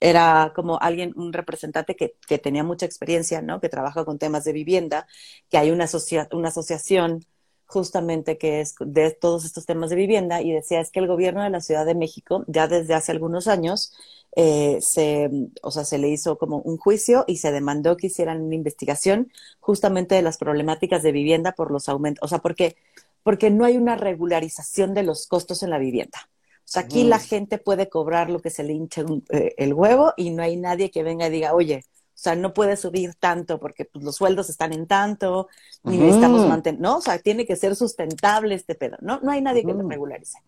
era 0.00 0.52
como 0.54 0.78
alguien, 0.80 1.12
un 1.16 1.32
representante 1.32 1.96
que, 1.96 2.14
que, 2.26 2.38
tenía 2.38 2.64
mucha 2.64 2.86
experiencia, 2.86 3.42
¿no? 3.42 3.60
Que 3.60 3.68
trabaja 3.68 4.04
con 4.04 4.18
temas 4.18 4.44
de 4.44 4.52
vivienda, 4.52 5.06
que 5.50 5.58
hay 5.58 5.70
una, 5.70 5.86
una 6.32 6.48
asociación 6.48 7.24
justamente 7.66 8.38
que 8.38 8.60
es 8.60 8.74
de 8.80 9.10
todos 9.10 9.44
estos 9.44 9.66
temas 9.66 9.90
de 9.90 9.96
vivienda 9.96 10.40
y 10.40 10.52
decía 10.52 10.80
es 10.80 10.90
que 10.90 11.00
el 11.00 11.08
gobierno 11.08 11.42
de 11.42 11.50
la 11.50 11.60
Ciudad 11.60 11.84
de 11.84 11.94
México 11.94 12.44
ya 12.46 12.68
desde 12.68 12.94
hace 12.94 13.12
algunos 13.12 13.48
años 13.48 13.92
eh, 14.38 14.78
se, 14.82 15.30
o 15.62 15.70
sea, 15.70 15.84
se 15.84 15.98
le 15.98 16.08
hizo 16.08 16.36
como 16.36 16.58
un 16.58 16.76
juicio 16.76 17.24
y 17.26 17.38
se 17.38 17.52
demandó 17.52 17.96
que 17.96 18.08
hicieran 18.08 18.42
una 18.42 18.54
investigación 18.54 19.32
justamente 19.60 20.14
de 20.14 20.22
las 20.22 20.36
problemáticas 20.36 21.02
de 21.02 21.12
vivienda 21.12 21.52
por 21.52 21.70
los 21.70 21.88
aumentos, 21.88 22.22
o 22.22 22.28
sea, 22.28 22.38
porque, 22.38 22.76
porque 23.22 23.50
no 23.50 23.64
hay 23.64 23.78
una 23.78 23.96
regularización 23.96 24.92
de 24.92 25.04
los 25.04 25.26
costos 25.26 25.62
en 25.62 25.70
la 25.70 25.78
vivienda. 25.78 26.28
O 26.58 26.68
sea, 26.68 26.82
aquí 26.82 27.04
la 27.04 27.20
gente 27.20 27.58
puede 27.58 27.88
cobrar 27.88 28.28
lo 28.28 28.40
que 28.40 28.50
se 28.50 28.64
le 28.64 28.72
hinche 28.72 29.04
eh, 29.30 29.54
el 29.56 29.72
huevo 29.72 30.12
y 30.16 30.30
no 30.30 30.42
hay 30.42 30.56
nadie 30.56 30.90
que 30.90 31.04
venga 31.04 31.28
y 31.28 31.30
diga, 31.30 31.54
oye, 31.54 31.84
o 32.16 32.18
sea, 32.18 32.34
no 32.34 32.54
puede 32.54 32.78
subir 32.78 33.14
tanto 33.14 33.60
porque 33.60 33.84
pues, 33.84 34.02
los 34.02 34.16
sueldos 34.16 34.48
están 34.48 34.72
en 34.72 34.86
tanto 34.86 35.48
y 35.84 35.98
necesitamos 35.98 36.48
mantener, 36.48 36.80
¿no? 36.80 36.96
O 36.96 37.00
sea, 37.02 37.18
tiene 37.18 37.44
que 37.44 37.56
ser 37.56 37.76
sustentable 37.76 38.54
este 38.54 38.74
pedo, 38.74 38.96
¿no? 39.02 39.20
No 39.22 39.30
hay 39.30 39.42
nadie 39.42 39.66
que 39.66 39.74
lo 39.74 39.86
regularice. 39.86 40.38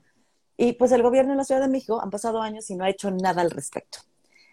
Y 0.56 0.72
pues 0.72 0.92
el 0.92 1.02
gobierno 1.02 1.32
de 1.32 1.36
la 1.36 1.44
Ciudad 1.44 1.60
de 1.60 1.68
México 1.68 2.00
han 2.02 2.08
pasado 2.08 2.40
años 2.40 2.70
y 2.70 2.74
no 2.74 2.84
ha 2.84 2.88
hecho 2.88 3.10
nada 3.10 3.42
al 3.42 3.50
respecto. 3.50 3.98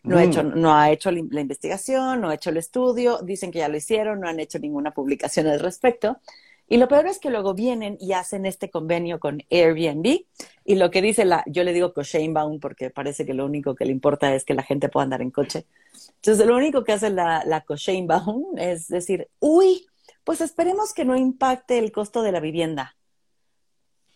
No, 0.04 0.18
ha 0.18 0.26
hecho, 0.26 0.44
no 0.44 0.76
ha 0.76 0.92
hecho 0.92 1.10
la 1.10 1.40
investigación, 1.40 2.20
no 2.20 2.30
ha 2.30 2.36
hecho 2.36 2.50
el 2.50 2.58
estudio, 2.58 3.20
dicen 3.24 3.50
que 3.50 3.60
ya 3.60 3.70
lo 3.70 3.78
hicieron, 3.78 4.20
no 4.20 4.28
han 4.28 4.42
hecho 4.42 4.60
ninguna 4.60 4.92
publicación 4.92 5.48
al 5.48 5.62
respecto. 5.62 6.20
Y 6.68 6.78
lo 6.78 6.88
peor 6.88 7.06
es 7.08 7.20
que 7.20 7.30
luego 7.30 7.54
vienen 7.54 7.98
y 8.00 8.14
hacen 8.14 8.46
este 8.46 8.72
convenio 8.72 9.20
con 9.20 9.44
Airbnb 9.52 10.26
y 10.64 10.76
lo 10.76 10.90
que 10.90 11.02
dice 11.02 11.24
la, 11.24 11.44
yo 11.46 11.64
le 11.64 11.74
digo 11.74 11.94
Bound 11.94 12.60
porque 12.60 12.90
parece 12.90 13.26
que 13.26 13.36
lo 13.36 13.46
único 13.46 13.76
que 13.76 13.86
le 13.86 13.92
importa 13.92 14.34
es 14.34 14.46
que 14.46 14.56
la 14.56 14.64
gente 14.64 14.90
pueda 14.90 15.04
andar 15.04 15.22
en 15.22 15.30
coche. 15.30 15.68
Entonces, 16.16 16.46
lo 16.46 16.56
único 16.56 16.84
que 16.84 16.94
hace 16.94 17.12
la, 17.12 17.44
la 17.46 17.64
Bound 17.68 18.60
es 18.60 18.88
decir, 18.88 19.30
uy, 19.40 19.86
pues 20.24 20.42
esperemos 20.42 20.94
que 20.94 21.06
no 21.06 21.16
impacte 21.16 21.78
el 21.78 21.92
costo 21.92 22.24
de 22.24 22.32
la 22.32 22.40
vivienda. 22.40 22.98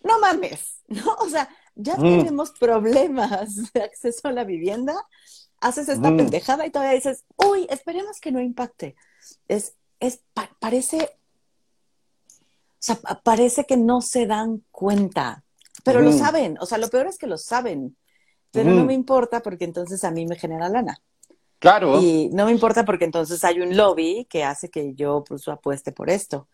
No 0.04 0.20
mames, 0.20 0.82
¿no? 0.88 1.14
O 1.20 1.30
sea, 1.30 1.50
ya 1.76 1.96
mm. 1.98 2.02
tenemos 2.02 2.52
problemas 2.52 3.72
de 3.74 3.84
acceso 3.84 4.28
a 4.28 4.32
la 4.32 4.44
vivienda, 4.44 4.96
haces 5.62 5.88
esta 5.88 6.12
mm. 6.12 6.18
pendejada 6.18 6.66
y 6.66 6.72
todavía 6.72 6.96
dices, 6.96 7.26
uy, 7.38 7.68
esperemos 7.70 8.20
que 8.20 8.32
no 8.32 8.42
impacte. 8.42 8.96
Es, 9.48 9.76
es, 10.00 10.24
parece, 10.60 10.98
o 10.98 11.19
sea, 12.80 12.96
parece 13.24 13.66
que 13.66 13.78
no 13.78 14.02
se 14.02 14.26
dan 14.26 14.64
cuenta 14.72 15.44
pero 15.84 16.02
lo 16.02 16.12
saben, 16.12 16.58
o 16.60 16.66
sea, 16.66 16.78
lo 16.78 16.90
peor 16.90 17.08
es 17.08 17.18
que 17.18 17.28
lo 17.28 17.38
saben, 17.38 17.96
pero 18.52 18.72
no 18.72 18.86
me 18.86 18.94
importa 18.94 19.42
porque 19.42 19.66
entonces 19.66 20.04
a 20.04 20.12
mí 20.12 20.26
me 20.26 20.36
genera 20.36 20.70
lana. 20.70 21.02
Claro. 21.60 22.00
Y 22.02 22.30
no 22.32 22.46
me 22.46 22.52
importa 22.52 22.86
porque 22.86 23.06
entonces 23.06 23.44
hay 23.44 23.60
un 23.60 23.76
lobby 23.76 24.26
que 24.30 24.44
hace 24.44 24.70
que 24.70 24.94
yo 24.94 25.24
pues 25.28 25.48
apueste 25.48 25.92
por 25.92 26.10
esto. 26.10 26.48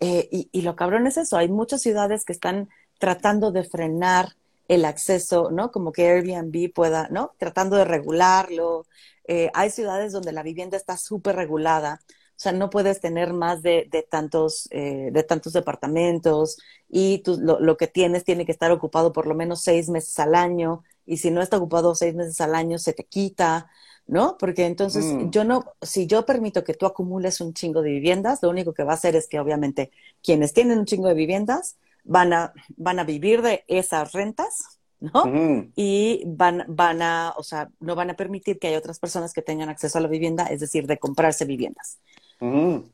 Eh, 0.00 0.28
y, 0.30 0.48
y, 0.52 0.62
lo 0.62 0.76
cabrón 0.76 1.06
es 1.06 1.18
eso, 1.18 1.36
hay 1.36 1.48
muchas 1.48 1.82
ciudades 1.82 2.24
que 2.24 2.32
están 2.32 2.68
tratando 2.98 3.52
de 3.52 3.64
frenar 3.64 4.34
el 4.68 4.84
acceso, 4.84 5.50
¿no? 5.50 5.70
Como 5.70 5.92
que 5.92 6.08
Airbnb 6.08 6.72
pueda, 6.72 7.08
¿no? 7.10 7.32
Tratando 7.38 7.76
de 7.76 7.84
regularlo. 7.84 8.86
Eh, 9.26 9.50
hay 9.52 9.70
ciudades 9.70 10.12
donde 10.12 10.32
la 10.32 10.42
vivienda 10.42 10.76
está 10.76 10.96
súper 10.96 11.36
regulada, 11.36 12.00
o 12.40 12.42
sea, 12.42 12.52
no 12.52 12.70
puedes 12.70 13.02
tener 13.02 13.34
más 13.34 13.60
de, 13.60 13.86
de 13.90 14.02
tantos, 14.02 14.66
eh, 14.70 15.10
de 15.12 15.22
tantos 15.24 15.52
departamentos 15.52 16.56
y 16.88 17.18
tú, 17.18 17.36
lo, 17.38 17.60
lo, 17.60 17.76
que 17.76 17.86
tienes 17.86 18.24
tiene 18.24 18.46
que 18.46 18.52
estar 18.52 18.72
ocupado 18.72 19.12
por 19.12 19.26
lo 19.26 19.34
menos 19.34 19.60
seis 19.60 19.90
meses 19.90 20.18
al 20.18 20.34
año 20.34 20.82
y 21.04 21.18
si 21.18 21.30
no 21.30 21.42
está 21.42 21.58
ocupado 21.58 21.94
seis 21.94 22.14
meses 22.14 22.40
al 22.40 22.54
año 22.54 22.78
se 22.78 22.94
te 22.94 23.04
quita. 23.04 23.68
¿no? 24.06 24.38
Porque 24.38 24.64
entonces 24.64 25.04
mm. 25.04 25.28
yo 25.28 25.44
no, 25.44 25.66
si 25.82 26.06
yo 26.06 26.24
permito 26.24 26.64
que 26.64 26.72
tú 26.72 26.86
acumules 26.86 27.42
un 27.42 27.52
chingo 27.52 27.82
de 27.82 27.90
viviendas, 27.90 28.42
lo 28.42 28.48
único 28.48 28.72
que 28.72 28.84
va 28.84 28.92
a 28.92 28.94
hacer 28.94 29.16
es 29.16 29.28
que 29.28 29.38
obviamente 29.38 29.90
quienes 30.22 30.54
tienen 30.54 30.78
un 30.78 30.86
chingo 30.86 31.08
de 31.08 31.14
viviendas 31.14 31.76
van 32.04 32.32
a, 32.32 32.54
van 32.70 33.00
a 33.00 33.04
vivir 33.04 33.42
de 33.42 33.64
esas 33.68 34.12
rentas, 34.12 34.80
¿no? 34.98 35.26
Mm. 35.26 35.72
Y 35.76 36.22
van, 36.26 36.64
van 36.68 37.02
a, 37.02 37.34
o 37.36 37.42
sea, 37.42 37.68
no 37.80 37.94
van 37.94 38.08
a 38.08 38.16
permitir 38.16 38.58
que 38.58 38.68
haya 38.68 38.78
otras 38.78 38.98
personas 38.98 39.34
que 39.34 39.42
tengan 39.42 39.68
acceso 39.68 39.98
a 39.98 40.00
la 40.00 40.08
vivienda, 40.08 40.46
es 40.46 40.60
decir, 40.60 40.86
de 40.86 40.98
comprarse 40.98 41.44
viviendas. 41.44 41.98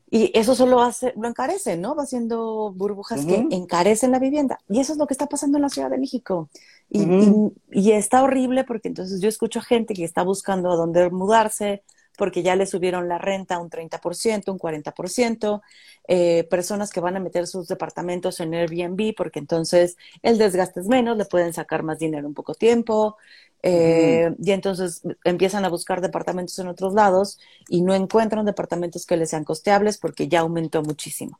Y 0.09 0.31
eso 0.37 0.55
solo 0.55 0.81
hace, 0.81 1.13
lo 1.15 1.27
encarece, 1.27 1.77
¿no? 1.77 1.95
Va 1.95 2.03
haciendo 2.03 2.73
burbujas 2.73 3.25
que 3.25 3.47
encarecen 3.51 4.11
la 4.11 4.19
vivienda. 4.19 4.59
Y 4.67 4.79
eso 4.79 4.91
es 4.91 4.99
lo 4.99 5.07
que 5.07 5.13
está 5.13 5.27
pasando 5.27 5.57
en 5.57 5.61
la 5.61 5.69
Ciudad 5.69 5.89
de 5.89 5.97
México. 5.97 6.49
Y, 6.89 7.91
está 7.91 8.23
horrible 8.23 8.63
porque 8.63 8.87
entonces 8.89 9.21
yo 9.21 9.29
escucho 9.29 9.61
gente 9.61 9.93
que 9.93 10.03
está 10.03 10.23
buscando 10.23 10.71
a 10.71 10.75
dónde 10.75 11.09
mudarse 11.09 11.83
porque 12.17 12.43
ya 12.43 12.55
le 12.55 12.65
subieron 12.65 13.07
la 13.07 13.17
renta 13.17 13.59
un 13.59 13.69
30%, 13.69 14.51
un 14.51 14.59
40%, 14.59 15.61
eh, 16.07 16.45
personas 16.49 16.91
que 16.91 16.99
van 16.99 17.15
a 17.15 17.19
meter 17.19 17.47
sus 17.47 17.67
departamentos 17.67 18.39
en 18.39 18.53
Airbnb 18.53 19.13
porque 19.15 19.39
entonces 19.39 19.97
el 20.21 20.37
desgaste 20.37 20.81
es 20.81 20.87
menos, 20.87 21.17
le 21.17 21.25
pueden 21.25 21.53
sacar 21.53 21.83
más 21.83 21.99
dinero 21.99 22.27
en 22.27 22.33
poco 22.33 22.55
tiempo, 22.55 23.17
eh, 23.63 24.33
y 24.39 24.51
entonces 24.51 25.01
empiezan 25.23 25.65
a 25.65 25.69
buscar 25.69 26.01
departamentos 26.01 26.57
en 26.59 26.67
otros 26.67 26.93
lados 26.93 27.39
y 27.67 27.81
no 27.81 27.93
encuentran 27.93 28.45
departamentos 28.45 29.05
que 29.05 29.17
les 29.17 29.29
sean 29.31 29.43
costeables 29.43 29.97
porque 29.97 30.27
ya 30.27 30.41
aumentó 30.41 30.83
muchísimo. 30.83 31.39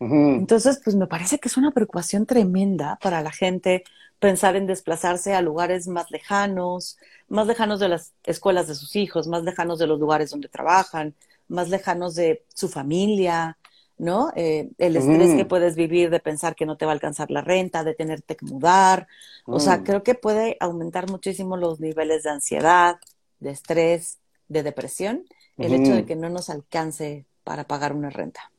Entonces, 0.00 0.80
pues 0.82 0.94
me 0.94 1.08
parece 1.08 1.38
que 1.38 1.48
es 1.48 1.56
una 1.56 1.72
preocupación 1.72 2.24
tremenda 2.24 2.98
para 3.02 3.20
la 3.20 3.32
gente 3.32 3.82
pensar 4.20 4.56
en 4.56 4.66
desplazarse 4.66 5.34
a 5.34 5.42
lugares 5.42 5.88
más 5.88 6.10
lejanos, 6.10 6.98
más 7.28 7.46
lejanos 7.46 7.80
de 7.80 7.88
las 7.88 8.12
escuelas 8.24 8.68
de 8.68 8.74
sus 8.74 8.96
hijos, 8.96 9.28
más 9.28 9.42
lejanos 9.42 9.78
de 9.78 9.86
los 9.86 9.98
lugares 9.98 10.30
donde 10.30 10.48
trabajan, 10.48 11.14
más 11.48 11.68
lejanos 11.68 12.14
de 12.14 12.44
su 12.54 12.68
familia, 12.68 13.58
¿no? 13.96 14.32
Eh, 14.36 14.70
el 14.78 14.96
estrés 14.96 15.34
que 15.34 15.44
puedes 15.44 15.74
vivir 15.74 16.10
de 16.10 16.20
pensar 16.20 16.54
que 16.54 16.66
no 16.66 16.76
te 16.76 16.84
va 16.84 16.92
a 16.92 16.94
alcanzar 16.94 17.30
la 17.30 17.40
renta, 17.40 17.84
de 17.84 17.94
tenerte 17.94 18.36
que 18.36 18.46
mudar. 18.46 19.08
O 19.44 19.58
sea, 19.60 19.78
mm. 19.78 19.84
creo 19.84 20.02
que 20.02 20.14
puede 20.14 20.56
aumentar 20.60 21.10
muchísimo 21.10 21.56
los 21.56 21.80
niveles 21.80 22.22
de 22.22 22.30
ansiedad, 22.30 22.98
de 23.40 23.50
estrés, 23.50 24.18
de 24.48 24.62
depresión, 24.62 25.24
el 25.58 25.74
hecho 25.74 25.92
de 25.92 26.04
que 26.04 26.14
no 26.14 26.28
nos 26.28 26.50
alcance 26.50 27.26
para 27.42 27.64
pagar 27.64 27.92
una 27.92 28.10
renta. 28.10 28.52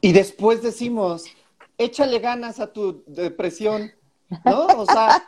Y 0.00 0.12
después 0.12 0.62
decimos, 0.62 1.24
échale 1.78 2.18
ganas 2.18 2.60
a 2.60 2.72
tu 2.72 3.02
depresión, 3.06 3.92
¿no? 4.44 4.66
O 4.66 4.86
sea, 4.86 5.24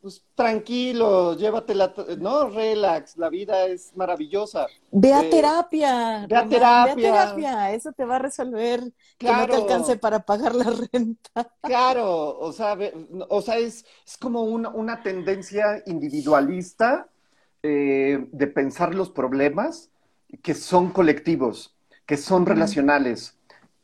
pues 0.00 0.22
tranquilo, 0.34 1.36
llévatela, 1.36 1.94
no, 2.18 2.50
relax, 2.50 3.16
la 3.16 3.30
vida 3.30 3.66
es 3.66 3.96
maravillosa. 3.96 4.66
Ve 4.90 5.12
a 5.12 5.22
eh, 5.22 5.30
terapia. 5.30 6.26
Ve 6.28 6.36
a 6.36 6.48
terapia. 6.48 6.94
Ve 6.94 7.08
a 7.08 7.12
terapia, 7.12 7.72
eso 7.72 7.92
te 7.92 8.04
va 8.04 8.16
a 8.16 8.18
resolver 8.18 8.82
que 9.16 9.32
no 9.32 9.46
te 9.46 9.56
alcance 9.56 9.96
para 9.96 10.20
pagar 10.20 10.54
la 10.54 10.72
renta. 10.92 11.50
Claro, 11.62 12.38
o 12.38 12.52
sea, 12.52 12.76
o 13.28 13.40
sea 13.40 13.58
es, 13.58 13.84
es 14.06 14.16
como 14.18 14.42
una, 14.42 14.68
una 14.70 15.02
tendencia 15.02 15.82
individualista 15.86 17.08
eh, 17.62 18.28
de 18.30 18.46
pensar 18.46 18.94
los 18.94 19.10
problemas 19.10 19.90
que 20.42 20.52
son 20.52 20.90
colectivos, 20.90 21.74
que 22.04 22.18
son 22.18 22.44
relacionales 22.44 23.33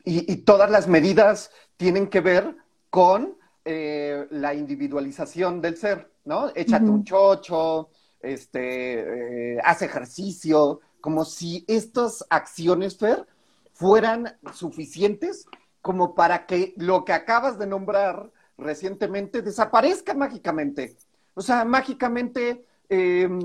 y, 0.03 0.37
todas 0.37 0.69
las 0.69 0.87
medidas 0.87 1.51
tienen 1.77 2.07
que 2.07 2.21
ver 2.21 2.55
con 2.89 3.37
eh, 3.65 4.27
la 4.31 4.53
individualización 4.53 5.61
del 5.61 5.77
ser, 5.77 6.11
¿no? 6.25 6.49
Échate 6.55 6.85
un 6.85 7.03
chocho, 7.03 7.89
este, 8.21 9.53
eh, 9.55 9.59
haz 9.63 9.81
ejercicio, 9.81 10.81
como 10.99 11.25
si 11.25 11.65
estas 11.67 12.25
acciones, 12.29 12.97
Fer, 12.97 13.25
fueran 13.73 14.37
suficientes 14.53 15.45
como 15.81 16.13
para 16.13 16.45
que 16.45 16.73
lo 16.77 17.03
que 17.05 17.13
acabas 17.13 17.57
de 17.57 17.65
nombrar 17.67 18.31
recientemente 18.57 19.41
desaparezca 19.41 20.13
mágicamente. 20.13 20.95
O 21.33 21.41
sea, 21.41 21.65
mágicamente, 21.65 22.65
em, 22.89 23.39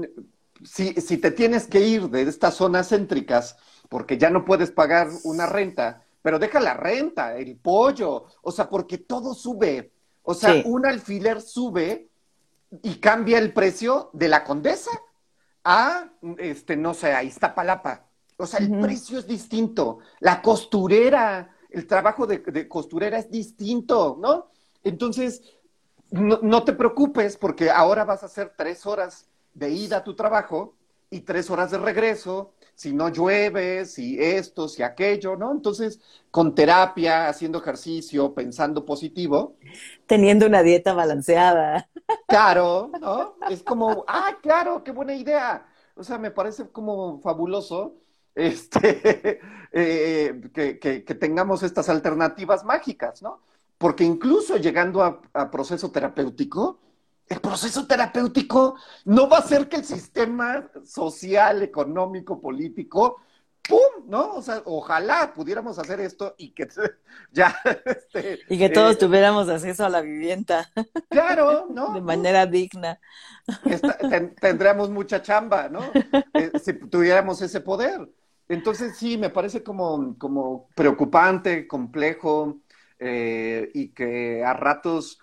si, 0.62 0.92
si 0.94 1.16
te 1.18 1.30
tienes 1.30 1.66
que 1.66 1.80
ir 1.80 2.10
de 2.10 2.22
estas 2.22 2.54
zonas 2.54 2.88
céntricas 2.90 3.56
porque 3.88 4.18
ya 4.18 4.30
no 4.30 4.44
puedes 4.44 4.70
pagar 4.70 5.08
una 5.24 5.46
renta, 5.46 6.02
pero 6.26 6.40
deja 6.40 6.58
la 6.58 6.74
renta, 6.74 7.36
el 7.36 7.56
pollo, 7.56 8.24
o 8.42 8.50
sea, 8.50 8.68
porque 8.68 8.98
todo 8.98 9.32
sube. 9.32 9.92
O 10.24 10.34
sea, 10.34 10.60
un 10.64 10.84
alfiler 10.84 11.40
sube 11.40 12.10
y 12.82 12.96
cambia 12.96 13.38
el 13.38 13.52
precio 13.52 14.10
de 14.12 14.26
la 14.26 14.42
condesa 14.42 14.90
a, 15.62 16.10
este, 16.38 16.76
no 16.76 16.94
sé, 16.94 17.12
a 17.12 17.22
Iztapalapa. 17.22 18.08
O 18.38 18.44
sea, 18.44 18.58
el 18.58 18.76
precio 18.80 19.20
es 19.20 19.28
distinto. 19.28 20.00
La 20.18 20.42
costurera, 20.42 21.54
el 21.70 21.86
trabajo 21.86 22.26
de, 22.26 22.66
costurera 22.66 23.18
es 23.18 23.30
distinto, 23.30 24.18
¿no? 24.20 24.50
Entonces, 24.82 25.42
no, 26.10 26.40
no, 26.42 26.64
te 26.64 26.72
preocupes 26.72 27.36
porque 27.36 27.70
ahora 27.70 28.04
vas 28.04 28.24
a 28.24 28.26
hacer 28.26 28.52
tres 28.56 28.84
horas 28.84 29.28
de 29.54 29.70
ida 29.70 29.98
a 29.98 30.04
tu 30.04 30.16
trabajo 30.16 30.74
y 31.08 31.20
tres 31.20 31.50
horas 31.50 31.70
de 31.70 31.78
regreso 31.78 32.52
si 32.76 32.92
no 32.92 33.08
llueve, 33.08 33.86
si 33.86 34.22
esto, 34.22 34.68
si 34.68 34.82
aquello, 34.82 35.34
¿no? 35.34 35.50
Entonces, 35.50 35.98
con 36.30 36.54
terapia, 36.54 37.26
haciendo 37.26 37.58
ejercicio, 37.58 38.34
pensando 38.34 38.84
positivo. 38.84 39.56
Teniendo 40.06 40.46
una 40.46 40.62
dieta 40.62 40.92
balanceada. 40.92 41.88
Claro, 42.28 42.92
¿no? 43.00 43.36
Es 43.48 43.62
como, 43.62 44.04
ah, 44.06 44.36
claro, 44.42 44.84
qué 44.84 44.92
buena 44.92 45.14
idea. 45.14 45.66
O 45.94 46.04
sea, 46.04 46.18
me 46.18 46.30
parece 46.30 46.68
como 46.68 47.18
fabuloso 47.20 47.96
este, 48.34 49.40
eh, 49.72 50.40
que, 50.52 51.00
tengamos 51.18 51.62
estas 51.62 51.88
alternativas 51.88 52.62
mágicas, 52.62 53.22
¿no? 53.22 53.40
Porque 53.78 54.04
incluso 54.04 54.58
llegando 54.58 55.02
a 55.02 55.50
proceso 55.50 55.90
terapéutico, 55.90 56.78
el 57.28 57.40
proceso 57.40 57.86
terapéutico 57.86 58.76
no 59.04 59.28
va 59.28 59.38
a 59.38 59.40
hacer 59.40 59.68
que 59.68 59.76
el 59.76 59.84
sistema 59.84 60.68
social, 60.84 61.62
económico, 61.62 62.40
político, 62.40 63.20
¡pum! 63.68 64.06
¿No? 64.06 64.34
O 64.34 64.42
sea, 64.42 64.62
ojalá 64.64 65.32
pudiéramos 65.34 65.78
hacer 65.78 66.00
esto 66.00 66.34
y 66.38 66.50
que 66.50 66.68
ya... 67.32 67.56
Este, 67.84 68.40
y 68.48 68.58
que 68.58 68.68
todos 68.68 68.94
eh, 68.94 68.98
tuviéramos 68.98 69.48
acceso 69.48 69.84
a 69.84 69.88
la 69.88 70.00
vivienda. 70.00 70.70
Claro, 71.08 71.66
¿no? 71.70 71.94
De 71.94 72.00
manera 72.00 72.46
digna. 72.46 73.00
tendríamos 74.40 74.90
mucha 74.90 75.22
chamba, 75.22 75.68
¿no? 75.68 75.80
Eh, 76.34 76.52
si 76.62 76.74
tuviéramos 76.74 77.40
ese 77.40 77.60
poder. 77.60 78.08
Entonces 78.48 78.96
sí, 78.96 79.16
me 79.16 79.30
parece 79.30 79.62
como, 79.62 80.16
como 80.18 80.68
preocupante, 80.74 81.66
complejo 81.66 82.58
eh, 82.98 83.70
y 83.74 83.88
que 83.88 84.44
a 84.44 84.52
ratos 84.52 85.18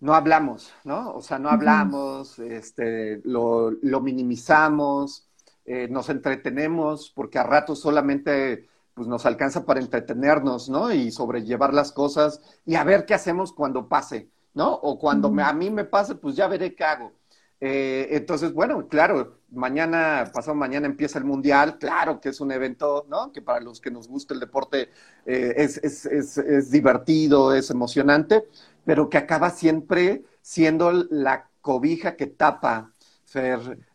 no 0.00 0.14
hablamos, 0.14 0.72
¿no? 0.84 1.12
O 1.14 1.22
sea, 1.22 1.38
no 1.38 1.48
hablamos, 1.48 2.38
este, 2.38 3.20
lo, 3.24 3.70
lo 3.70 4.00
minimizamos, 4.00 5.28
eh, 5.64 5.88
nos 5.88 6.08
entretenemos, 6.10 7.10
porque 7.14 7.38
a 7.38 7.42
ratos 7.42 7.80
solamente 7.80 8.68
pues 8.94 9.08
nos 9.08 9.26
alcanza 9.26 9.66
para 9.66 9.80
entretenernos, 9.80 10.70
¿no? 10.70 10.92
Y 10.92 11.10
sobrellevar 11.10 11.74
las 11.74 11.92
cosas 11.92 12.40
y 12.64 12.76
a 12.76 12.84
ver 12.84 13.04
qué 13.04 13.14
hacemos 13.14 13.52
cuando 13.52 13.88
pase, 13.88 14.30
¿no? 14.54 14.72
O 14.72 14.98
cuando 14.98 15.28
a 15.42 15.52
mí 15.52 15.70
me 15.70 15.84
pase, 15.84 16.14
pues 16.14 16.34
ya 16.36 16.48
veré 16.48 16.74
qué 16.74 16.84
hago. 16.84 17.12
Eh, 17.60 18.08
entonces, 18.12 18.52
bueno, 18.52 18.86
claro, 18.88 19.40
mañana, 19.50 20.30
pasado 20.32 20.54
mañana 20.54 20.86
empieza 20.86 21.18
el 21.18 21.24
Mundial, 21.24 21.78
claro 21.78 22.20
que 22.20 22.28
es 22.30 22.40
un 22.40 22.52
evento, 22.52 23.06
¿no? 23.08 23.32
Que 23.32 23.42
para 23.42 23.60
los 23.60 23.80
que 23.80 23.90
nos 23.90 24.08
gusta 24.08 24.34
el 24.34 24.40
deporte 24.40 24.90
eh, 25.26 25.54
es, 25.56 25.78
es, 25.78 26.06
es, 26.06 26.38
es 26.38 26.70
divertido, 26.70 27.54
es 27.54 27.70
emocionante, 27.70 28.44
pero 28.86 29.10
que 29.10 29.18
acaba 29.18 29.50
siempre 29.50 30.24
siendo 30.40 30.92
la 31.10 31.50
cobija 31.60 32.16
que 32.16 32.26
tapa, 32.26 32.92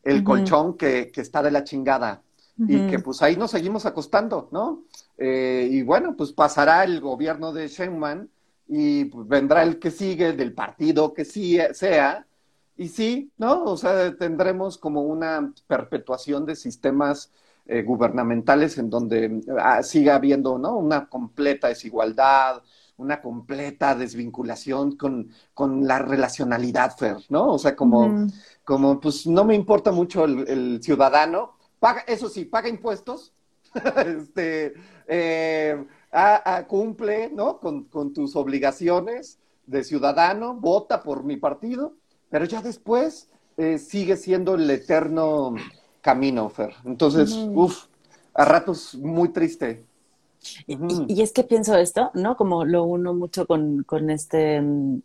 el 0.04 0.24
colchón 0.24 0.78
que, 0.78 1.12
está 1.16 1.42
de 1.42 1.50
la 1.50 1.64
chingada. 1.64 2.22
Y 2.68 2.86
que 2.88 3.00
pues 3.00 3.24
ahí 3.24 3.38
nos 3.38 3.50
seguimos 3.50 3.88
acostando, 3.88 4.48
¿no? 4.52 4.84
Eh, 5.18 5.68
y 5.72 5.82
bueno, 5.82 6.16
pues 6.16 6.32
pasará 6.32 6.84
el 6.84 7.02
gobierno 7.02 7.52
de 7.54 7.68
Shenman 7.68 8.30
y 8.68 9.06
pues, 9.06 9.28
vendrá 9.28 9.64
el 9.64 9.80
que 9.80 9.90
sigue 9.90 10.34
del 10.34 10.54
partido 10.54 11.12
que 11.14 11.26
sí 11.26 11.58
sea, 11.74 12.28
y 12.78 12.90
sí, 12.90 13.32
¿no? 13.38 13.64
O 13.64 13.78
sea, 13.78 14.16
tendremos 14.16 14.78
como 14.78 15.02
una 15.02 15.54
perpetuación 15.68 16.46
de 16.46 16.56
sistemas 16.56 17.32
eh, 17.66 17.84
gubernamentales 17.84 18.78
en 18.78 18.90
donde 18.90 19.42
ah, 19.60 19.82
siga 19.82 20.16
habiendo, 20.16 20.58
¿no? 20.58 20.78
Una 20.78 21.08
completa 21.08 21.68
desigualdad, 21.68 22.62
una 23.02 23.22
completa 23.22 23.96
desvinculación 23.96 24.96
con, 24.96 25.30
con 25.54 25.88
la 25.88 26.00
relacionalidad, 26.00 26.96
Fer, 26.98 27.18
¿no? 27.30 27.54
O 27.54 27.60
sea, 27.60 27.76
como, 27.76 28.28
como 28.64 29.00
pues 29.00 29.26
no 29.26 29.44
me 29.44 29.56
importa 29.56 29.92
mucho 29.92 30.26
el, 30.26 30.82
ciudadano, 30.84 31.56
paga, 31.80 32.02
eso 32.02 32.30
sí, 32.30 32.46
paga 32.46 32.70
impuestos, 32.70 33.34
este, 34.06 34.74
eh, 35.08 35.84
cumple, 36.68 37.32
¿no? 37.32 37.60
Con, 37.60 37.86
con 37.86 38.14
tus 38.14 38.36
obligaciones 38.36 39.40
de 39.66 39.84
ciudadano, 39.84 40.54
vota 40.54 41.02
por 41.02 41.24
mi 41.24 41.38
partido, 41.38 41.96
pero 42.30 42.46
ya 42.46 42.62
después 42.62 43.30
eh, 43.58 43.78
sigue 43.78 44.16
siendo 44.16 44.56
el 44.56 44.70
eterno 44.70 45.56
camino, 46.02 46.50
Fer. 46.50 46.74
Entonces, 46.86 47.32
uff, 47.34 47.86
a 48.34 48.46
ratos 48.46 48.96
muy 48.96 49.30
triste. 49.30 49.86
Y, 50.66 51.22
es 51.22 51.32
que 51.32 51.44
pienso 51.44 51.76
esto, 51.78 52.12
¿no? 52.14 52.36
Como 52.36 52.66
lo 52.66 52.84
uno 52.84 53.14
mucho 53.14 53.46
con, 53.46 53.84
con 53.84 54.10
este, 54.10 54.62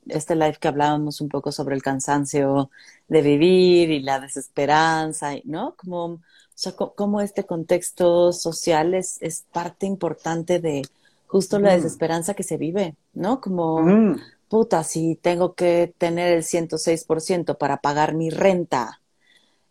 este 0.06 0.34
live 0.34 0.56
que 0.58 0.68
hablábamos 0.68 1.20
un 1.20 1.28
poco 1.28 1.52
sobre 1.52 1.74
el 1.74 1.82
cansancio 1.82 2.70
de 3.08 3.22
vivir 3.22 3.90
y 3.90 4.00
la 4.00 4.20
desesperanza, 4.20 5.32
¿no? 5.44 5.74
Como, 5.76 6.04
o 6.04 6.20
sea, 6.54 6.72
como 6.72 7.20
este 7.20 7.44
contexto 7.44 8.32
social 8.32 8.94
es, 8.94 9.18
es 9.20 9.44
parte 9.52 9.86
importante 9.86 10.58
de 10.58 10.82
justo 11.26 11.58
la 11.58 11.74
desesperanza 11.74 12.34
que 12.34 12.42
se 12.42 12.56
vive, 12.56 12.94
¿no? 13.12 13.40
Como, 13.40 14.16
puta, 14.48 14.84
si 14.84 15.16
tengo 15.16 15.54
que 15.54 15.92
tener 15.98 16.32
el 16.32 16.44
106% 16.44 17.58
para 17.58 17.78
pagar 17.78 18.14
mi 18.14 18.30
renta, 18.30 19.00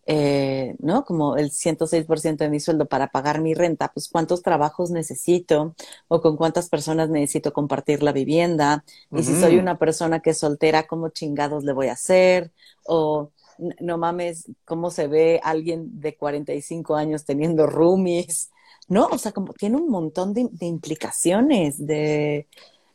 eh, 0.08 0.76
¿no? 0.80 1.04
Como 1.04 1.36
el 1.36 1.50
106% 1.50 2.38
de 2.38 2.50
mi 2.50 2.60
sueldo 2.60 2.86
para 2.86 3.08
pagar 3.08 3.42
mi 3.42 3.56
renta, 3.56 3.92
pues 3.92 4.08
cuántos 4.08 4.44
trabajos 4.44 4.92
necesito 4.92 5.74
o 6.08 6.22
con 6.22 6.38
cuántas 6.38 6.70
personas 6.70 7.10
necesito 7.10 7.54
compartir 7.54 8.04
la 8.04 8.12
vivienda. 8.12 8.84
Y 9.12 9.24
si 9.24 9.40
soy 9.40 9.58
una 9.58 9.80
persona 9.80 10.20
que 10.20 10.32
es 10.32 10.38
soltera, 10.38 10.86
¿cómo 10.86 11.10
chingados 11.10 11.64
le 11.64 11.74
voy 11.74 11.88
a 11.88 11.94
hacer? 11.94 12.52
O 12.86 13.32
no 13.80 13.98
mames, 13.98 14.52
¿cómo 14.64 14.92
se 14.92 15.08
ve 15.08 15.40
alguien 15.44 16.00
de 16.00 16.16
45 16.16 16.96
años 16.96 17.26
teniendo 17.26 17.66
roomies? 17.66 18.52
¿No? 18.88 19.08
O 19.08 19.18
sea, 19.18 19.32
como 19.32 19.54
tiene 19.54 19.78
un 19.78 19.90
montón 19.90 20.34
de, 20.36 20.48
implicaciones 20.60 21.84
de, 21.84 22.48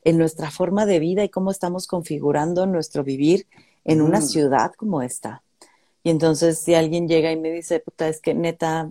en 0.04 0.18
nuestra 0.18 0.52
forma 0.52 0.86
de 0.86 1.00
vida 1.00 1.24
y 1.24 1.28
cómo 1.28 1.50
estamos 1.50 1.88
configurando 1.88 2.66
nuestro 2.66 3.02
vivir 3.02 3.48
en 3.84 4.00
una 4.00 4.20
ciudad 4.20 4.72
como 4.76 5.02
esta. 5.02 5.42
Y 6.02 6.10
entonces 6.10 6.58
si 6.58 6.74
alguien 6.74 7.08
llega 7.08 7.30
y 7.30 7.36
me 7.36 7.50
dice, 7.50 7.80
puta, 7.80 8.08
es 8.08 8.20
que 8.20 8.34
neta, 8.34 8.90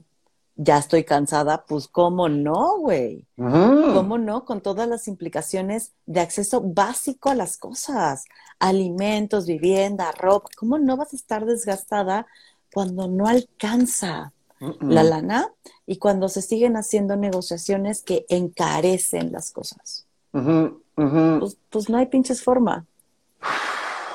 ya 0.62 0.78
estoy 0.78 1.06
cansada, 1.06 1.66
pues 1.66 1.88
cómo 1.88 2.28
no, 2.28 2.80
güey. 2.80 3.26
¿Cómo 3.38 4.18
no? 4.18 4.44
Con 4.44 4.60
todas 4.60 4.90
las 4.90 5.08
implicaciones 5.08 5.94
de 6.06 6.20
acceso 6.20 6.62
básico 6.62 7.30
a 7.30 7.36
las 7.36 7.58
cosas, 7.58 8.26
alimentos, 8.60 9.48
vivienda, 9.48 10.12
ropa. 10.12 10.50
¿Cómo 10.58 10.78
no 10.78 10.98
vas 10.98 11.14
a 11.14 11.16
estar 11.16 11.46
desgastada 11.46 12.28
cuando 12.74 13.08
no 13.08 13.28
alcanza 13.28 14.34
la 14.82 15.04
lana 15.04 15.54
y 15.88 15.96
cuando 15.98 16.28
se 16.28 16.42
siguen 16.42 16.76
haciendo 16.76 17.16
negociaciones 17.16 18.02
que 18.02 18.26
encarecen 18.28 19.32
las 19.32 19.52
cosas? 19.52 20.06
Pues, 20.32 21.58
pues 21.70 21.90
no 21.90 21.98
hay 21.98 22.08
pinches 22.08 22.44
forma. 22.44 22.86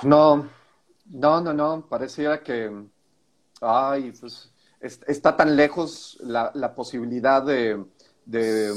No, 0.02 0.46
no, 1.06 1.40
no, 1.40 1.52
no, 1.52 1.86
pareciera 1.88 2.42
que, 2.42 2.70
ay, 3.60 4.12
pues 4.18 4.52
está 4.80 5.36
tan 5.36 5.56
lejos 5.56 6.18
la, 6.20 6.50
la 6.54 6.74
posibilidad 6.74 7.42
de, 7.42 7.84
de 8.26 8.72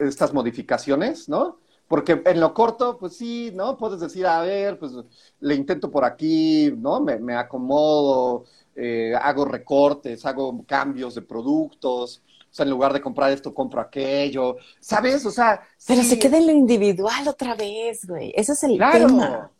estas 0.00 0.32
modificaciones, 0.32 1.28
¿no? 1.28 1.58
Porque 1.86 2.22
en 2.24 2.40
lo 2.40 2.54
corto, 2.54 2.98
pues 2.98 3.16
sí, 3.16 3.52
¿no? 3.54 3.76
Puedes 3.76 4.00
decir, 4.00 4.26
a 4.26 4.40
ver, 4.40 4.78
pues 4.78 4.92
le 5.40 5.54
intento 5.54 5.90
por 5.90 6.04
aquí, 6.04 6.72
¿no? 6.78 7.00
Me, 7.00 7.18
me 7.18 7.34
acomodo, 7.34 8.44
eh, 8.74 9.14
hago 9.20 9.44
recortes, 9.44 10.24
hago 10.24 10.64
cambios 10.66 11.14
de 11.14 11.22
productos, 11.22 12.22
o 12.26 12.56
sea, 12.56 12.64
en 12.64 12.70
lugar 12.70 12.92
de 12.92 13.00
comprar 13.00 13.32
esto, 13.32 13.52
compro 13.52 13.80
aquello, 13.80 14.56
¿sabes? 14.80 15.26
O 15.26 15.30
sea... 15.30 15.60
Pero 15.86 16.02
se 16.02 16.18
queda 16.18 16.38
en 16.38 16.46
lo 16.46 16.52
individual 16.52 17.28
otra 17.28 17.54
vez, 17.54 18.06
güey. 18.06 18.32
Ese 18.34 18.52
es 18.52 18.62
el 18.62 18.78
tema. 18.78 19.50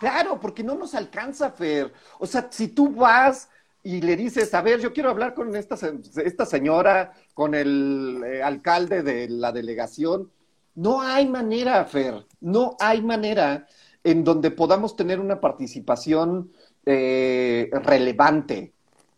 Claro, 0.00 0.40
porque 0.40 0.64
no 0.64 0.76
nos 0.76 0.94
alcanza, 0.94 1.50
Fer. 1.50 1.92
O 2.18 2.26
sea, 2.26 2.48
si 2.50 2.68
tú 2.68 2.88
vas 2.88 3.50
y 3.82 4.00
le 4.00 4.16
dices, 4.16 4.52
a 4.54 4.62
ver, 4.62 4.80
yo 4.80 4.94
quiero 4.94 5.10
hablar 5.10 5.34
con 5.34 5.54
esta, 5.54 5.76
esta 6.24 6.46
señora, 6.46 7.12
con 7.34 7.54
el 7.54 8.22
eh, 8.24 8.42
alcalde 8.42 9.02
de 9.02 9.28
la 9.28 9.52
delegación, 9.52 10.30
no 10.74 11.02
hay 11.02 11.28
manera, 11.28 11.84
Fer, 11.84 12.24
no 12.40 12.76
hay 12.80 13.02
manera 13.02 13.66
en 14.02 14.24
donde 14.24 14.50
podamos 14.50 14.96
tener 14.96 15.20
una 15.20 15.38
participación 15.38 16.50
eh, 16.86 17.68
relevante. 17.70 18.72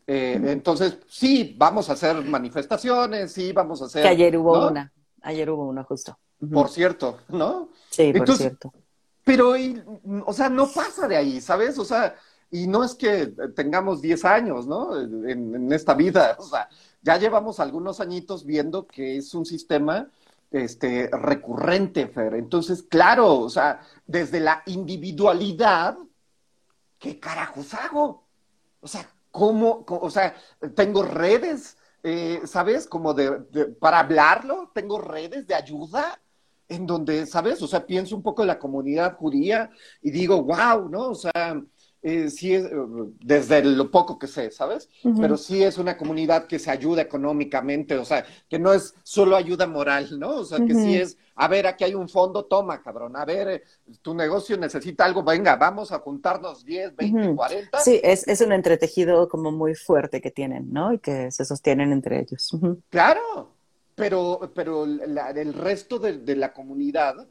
Eh, 0.04 0.40
entonces, 0.46 0.98
sí, 1.08 1.54
vamos 1.56 1.88
a 1.90 1.92
hacer 1.92 2.24
manifestaciones, 2.24 3.32
sí, 3.32 3.52
vamos 3.52 3.82
a 3.82 3.84
hacer... 3.84 4.02
Que 4.02 4.08
ayer 4.08 4.36
hubo 4.36 4.66
una, 4.66 4.92
ayer 5.20 5.48
hubo 5.48 5.64
una 5.68 5.84
justo. 5.84 6.18
Por 6.52 6.68
cierto, 6.70 7.18
¿no? 7.28 7.68
Sí, 7.88 8.12
por 8.12 8.36
cierto. 8.36 8.72
Pero, 9.24 9.54
o 10.26 10.32
sea, 10.32 10.48
no 10.48 10.68
pasa 10.70 11.06
de 11.06 11.16
ahí, 11.16 11.40
¿sabes? 11.40 11.78
O 11.78 11.84
sea, 11.84 12.16
y 12.50 12.66
no 12.66 12.84
es 12.84 12.94
que 12.94 13.28
tengamos 13.56 14.02
10 14.02 14.24
años, 14.24 14.66
¿no? 14.66 14.98
En, 15.00 15.72
esta 15.72 15.94
vida, 15.94 16.36
o 16.38 16.42
sea, 16.42 16.68
ya 17.02 17.16
llevamos 17.16 17.60
algunos 17.60 18.00
añitos 18.00 18.44
viendo 18.44 18.86
que 18.86 19.16
es 19.16 19.34
un 19.34 19.46
sistema 19.46 20.08
este, 20.50 21.08
recurrente, 21.12 22.08
Fer. 22.08 22.34
Entonces, 22.34 22.82
claro, 22.82 23.38
o 23.38 23.48
sea, 23.48 23.80
desde 24.06 24.40
la 24.40 24.62
individualidad, 24.66 25.96
¿qué 26.98 27.18
carajos 27.18 27.72
hago? 27.74 28.26
O 28.80 28.88
sea, 28.88 29.08
¿cómo? 29.30 29.84
o 29.88 30.10
sea, 30.10 30.34
tengo 30.74 31.02
redes, 31.04 31.78
eh, 32.02 32.42
¿sabes? 32.44 32.86
Como 32.86 33.14
de, 33.14 33.32
para 33.80 34.00
hablarlo, 34.00 34.70
tengo 34.74 35.00
redes 35.00 35.46
de 35.46 35.54
ayuda 35.54 36.20
en 36.74 36.86
donde, 36.86 37.26
¿sabes? 37.26 37.62
O 37.62 37.66
sea, 37.66 37.86
pienso 37.86 38.16
un 38.16 38.22
poco 38.22 38.42
en 38.42 38.48
la 38.48 38.58
comunidad 38.58 39.16
judía 39.16 39.70
y 40.02 40.10
digo, 40.10 40.42
wow, 40.42 40.88
¿no? 40.88 41.10
O 41.10 41.14
sea, 41.14 41.62
eh, 42.04 42.30
sí 42.30 42.52
es, 42.52 42.68
desde 43.20 43.62
lo 43.62 43.88
poco 43.88 44.18
que 44.18 44.26
sé, 44.26 44.50
¿sabes? 44.50 44.88
Pero 45.20 45.36
sí 45.36 45.62
es 45.62 45.78
una 45.78 45.96
comunidad 45.96 46.48
que 46.48 46.58
se 46.58 46.68
ayuda 46.68 47.02
económicamente, 47.02 47.96
o 47.96 48.04
sea, 48.04 48.26
que 48.48 48.58
no 48.58 48.72
es 48.72 48.92
solo 49.04 49.36
ayuda 49.36 49.68
moral, 49.68 50.18
¿no? 50.18 50.38
O 50.38 50.44
sea, 50.44 50.58
que 50.58 50.74
sí 50.74 50.96
es, 50.96 51.16
a 51.36 51.46
ver, 51.46 51.64
aquí 51.68 51.84
hay 51.84 51.94
un 51.94 52.08
fondo, 52.08 52.44
toma, 52.44 52.82
cabrón, 52.82 53.16
a 53.16 53.24
ver, 53.24 53.48
eh, 53.48 53.62
tu 54.02 54.14
negocio 54.14 54.56
necesita 54.56 55.04
algo, 55.04 55.22
venga, 55.22 55.54
vamos 55.54 55.92
a 55.92 56.00
juntarnos 56.00 56.64
10, 56.64 56.96
20, 56.96 57.34
40. 57.36 57.78
Sí, 57.78 58.00
es, 58.02 58.26
es 58.26 58.40
un 58.40 58.50
entretejido 58.50 59.28
como 59.28 59.52
muy 59.52 59.76
fuerte 59.76 60.20
que 60.20 60.32
tienen, 60.32 60.72
¿no? 60.72 60.92
Y 60.92 60.98
que 60.98 61.30
se 61.30 61.44
sostienen 61.44 61.92
entre 61.92 62.20
ellos. 62.20 62.50
Claro, 62.90 63.52
pero, 64.02 64.50
pero 64.52 64.84
el 64.84 65.54
resto 65.54 66.00
de, 66.00 66.34
la 66.34 66.52
comunidad 66.52 67.24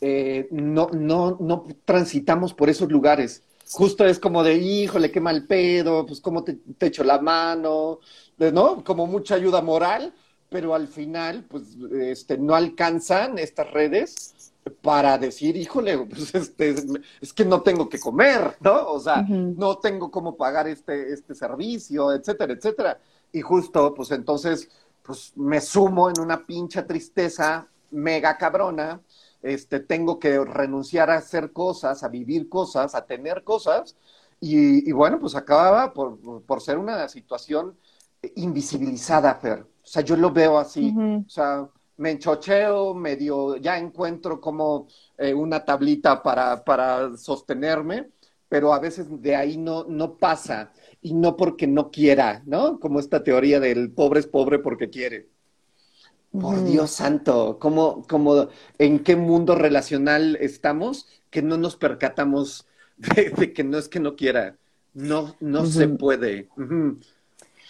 eh, 0.00 0.46
no, 0.52 0.88
no, 0.92 1.36
no 1.40 1.66
transitamos 1.84 2.54
por 2.54 2.70
esos 2.70 2.92
lugares. 2.92 3.42
Justo 3.72 4.06
es 4.06 4.20
como 4.20 4.44
de, 4.44 4.54
híjole, 4.54 5.10
qué 5.10 5.20
mal 5.20 5.48
pedo, 5.48 6.06
pues 6.06 6.20
cómo 6.20 6.44
te, 6.44 6.60
te 6.78 6.86
echo 6.86 7.02
la 7.02 7.20
mano, 7.20 7.98
¿no? 8.38 8.84
Como 8.84 9.08
mucha 9.08 9.34
ayuda 9.34 9.62
moral, 9.62 10.14
pero 10.48 10.76
al 10.76 10.86
final, 10.86 11.44
pues, 11.48 11.76
este, 11.92 12.38
no 12.38 12.54
alcanzan 12.54 13.36
estas 13.40 13.72
redes 13.72 14.52
para 14.80 15.18
decir, 15.18 15.56
híjole, 15.56 16.06
pues 16.06 16.32
este, 16.36 16.76
es 17.20 17.32
que 17.32 17.44
no 17.44 17.62
tengo 17.62 17.88
que 17.88 17.98
comer, 17.98 18.58
¿no? 18.60 18.90
O 18.90 19.00
sea, 19.00 19.22
no 19.22 19.78
tengo 19.78 20.08
cómo 20.08 20.36
pagar 20.36 20.68
este, 20.68 21.12
este 21.12 21.34
servicio, 21.34 22.12
etcétera, 22.12 22.52
etcétera. 22.52 23.00
Y 23.32 23.40
justo, 23.40 23.92
pues 23.92 24.12
entonces, 24.12 24.68
pues 25.02 25.32
me 25.36 25.60
sumo 25.60 26.08
en 26.08 26.20
una 26.20 26.46
pincha 26.46 26.86
tristeza 26.86 27.68
mega 27.90 28.38
cabrona, 28.38 29.00
este, 29.42 29.80
tengo 29.80 30.18
que 30.18 30.42
renunciar 30.44 31.10
a 31.10 31.16
hacer 31.16 31.52
cosas, 31.52 32.02
a 32.02 32.08
vivir 32.08 32.48
cosas, 32.48 32.94
a 32.94 33.04
tener 33.04 33.42
cosas, 33.44 33.96
y, 34.40 34.90
bueno, 34.90 35.20
pues 35.20 35.36
acababa 35.36 35.92
por, 35.92 36.42
por, 36.44 36.60
ser 36.60 36.76
una 36.76 37.08
situación 37.08 37.76
invisibilizada, 38.34 39.36
Fer. 39.36 39.60
O 39.60 39.86
sea, 39.86 40.02
yo 40.02 40.16
lo 40.16 40.32
veo 40.32 40.58
así, 40.58 40.92
o 40.98 41.30
sea, 41.30 41.68
me 41.96 42.10
enchocheo, 42.10 42.92
medio, 42.94 43.56
ya 43.56 43.78
encuentro 43.78 44.40
como 44.40 44.88
eh, 45.16 45.32
una 45.32 45.64
tablita 45.64 46.20
para, 46.22 46.64
para 46.64 47.16
sostenerme, 47.16 48.10
pero 48.48 48.74
a 48.74 48.80
veces 48.80 49.06
de 49.22 49.36
ahí 49.36 49.56
no, 49.56 49.84
no 49.84 50.16
pasa 50.16 50.72
y 51.02 51.14
no 51.14 51.36
porque 51.36 51.66
no 51.66 51.90
quiera, 51.90 52.42
¿no? 52.46 52.78
Como 52.78 53.00
esta 53.00 53.24
teoría 53.24 53.58
del 53.58 53.90
pobre 53.90 54.20
es 54.20 54.26
pobre 54.26 54.60
porque 54.60 54.88
quiere. 54.88 55.28
Por 56.30 56.64
Dios 56.64 56.92
santo, 56.92 57.58
¿cómo, 57.60 58.06
cómo, 58.08 58.48
¿en 58.78 59.00
qué 59.00 59.16
mundo 59.16 59.54
relacional 59.54 60.38
estamos 60.40 61.06
que 61.28 61.42
no 61.42 61.58
nos 61.58 61.76
percatamos 61.76 62.66
de, 62.96 63.52
que 63.52 63.64
no 63.64 63.76
es 63.76 63.88
que 63.88 64.00
no 64.00 64.16
quiera? 64.16 64.56
No, 64.94 65.34
no 65.40 65.66
se 65.66 65.88
puede. 65.88 66.48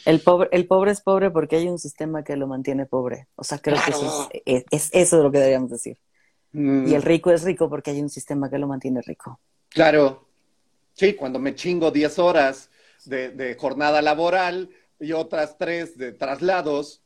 El 0.05 0.21
pobre, 0.21 0.49
el 0.53 0.67
pobre 0.67 0.93
es 0.93 1.01
pobre 1.01 1.31
porque 1.31 1.57
hay 1.57 1.69
un 1.69 1.79
sistema 1.79 2.23
que 2.23 2.37
lo 2.37 2.47
mantiene 2.47 2.87
pobre. 2.87 3.27
O 3.35 3.43
sea, 3.43 3.59
creo 3.59 3.79
que 3.85 3.91
eso 3.91 4.29
es, 4.45 4.65
es, 4.71 4.91
eso 4.93 5.23
lo 5.23 5.33
que 5.33 5.39
deberíamos 5.39 5.71
decir. 5.71 5.97
Mm. 6.53 6.89
Y 6.89 6.95
el 6.95 7.03
rico 7.03 7.33
es 7.33 7.43
rico 7.43 7.69
porque 7.69 7.91
hay 7.91 8.01
un 8.01 8.11
sistema 8.11 8.49
que 8.51 8.59
lo 8.59 8.69
mantiene 8.69 9.01
rico. 9.03 9.41
Claro. 9.71 10.27
Sí, 10.93 11.15
cuando 11.15 11.39
me 11.39 11.55
chingo 11.55 11.91
10 11.91 12.19
horas 12.19 12.71
de, 13.05 13.31
de 13.31 13.55
jornada 13.55 14.03
laboral 14.03 14.71
y 15.01 15.13
otras 15.13 15.59
3 15.59 15.99
de 15.99 16.13
traslados 16.13 17.03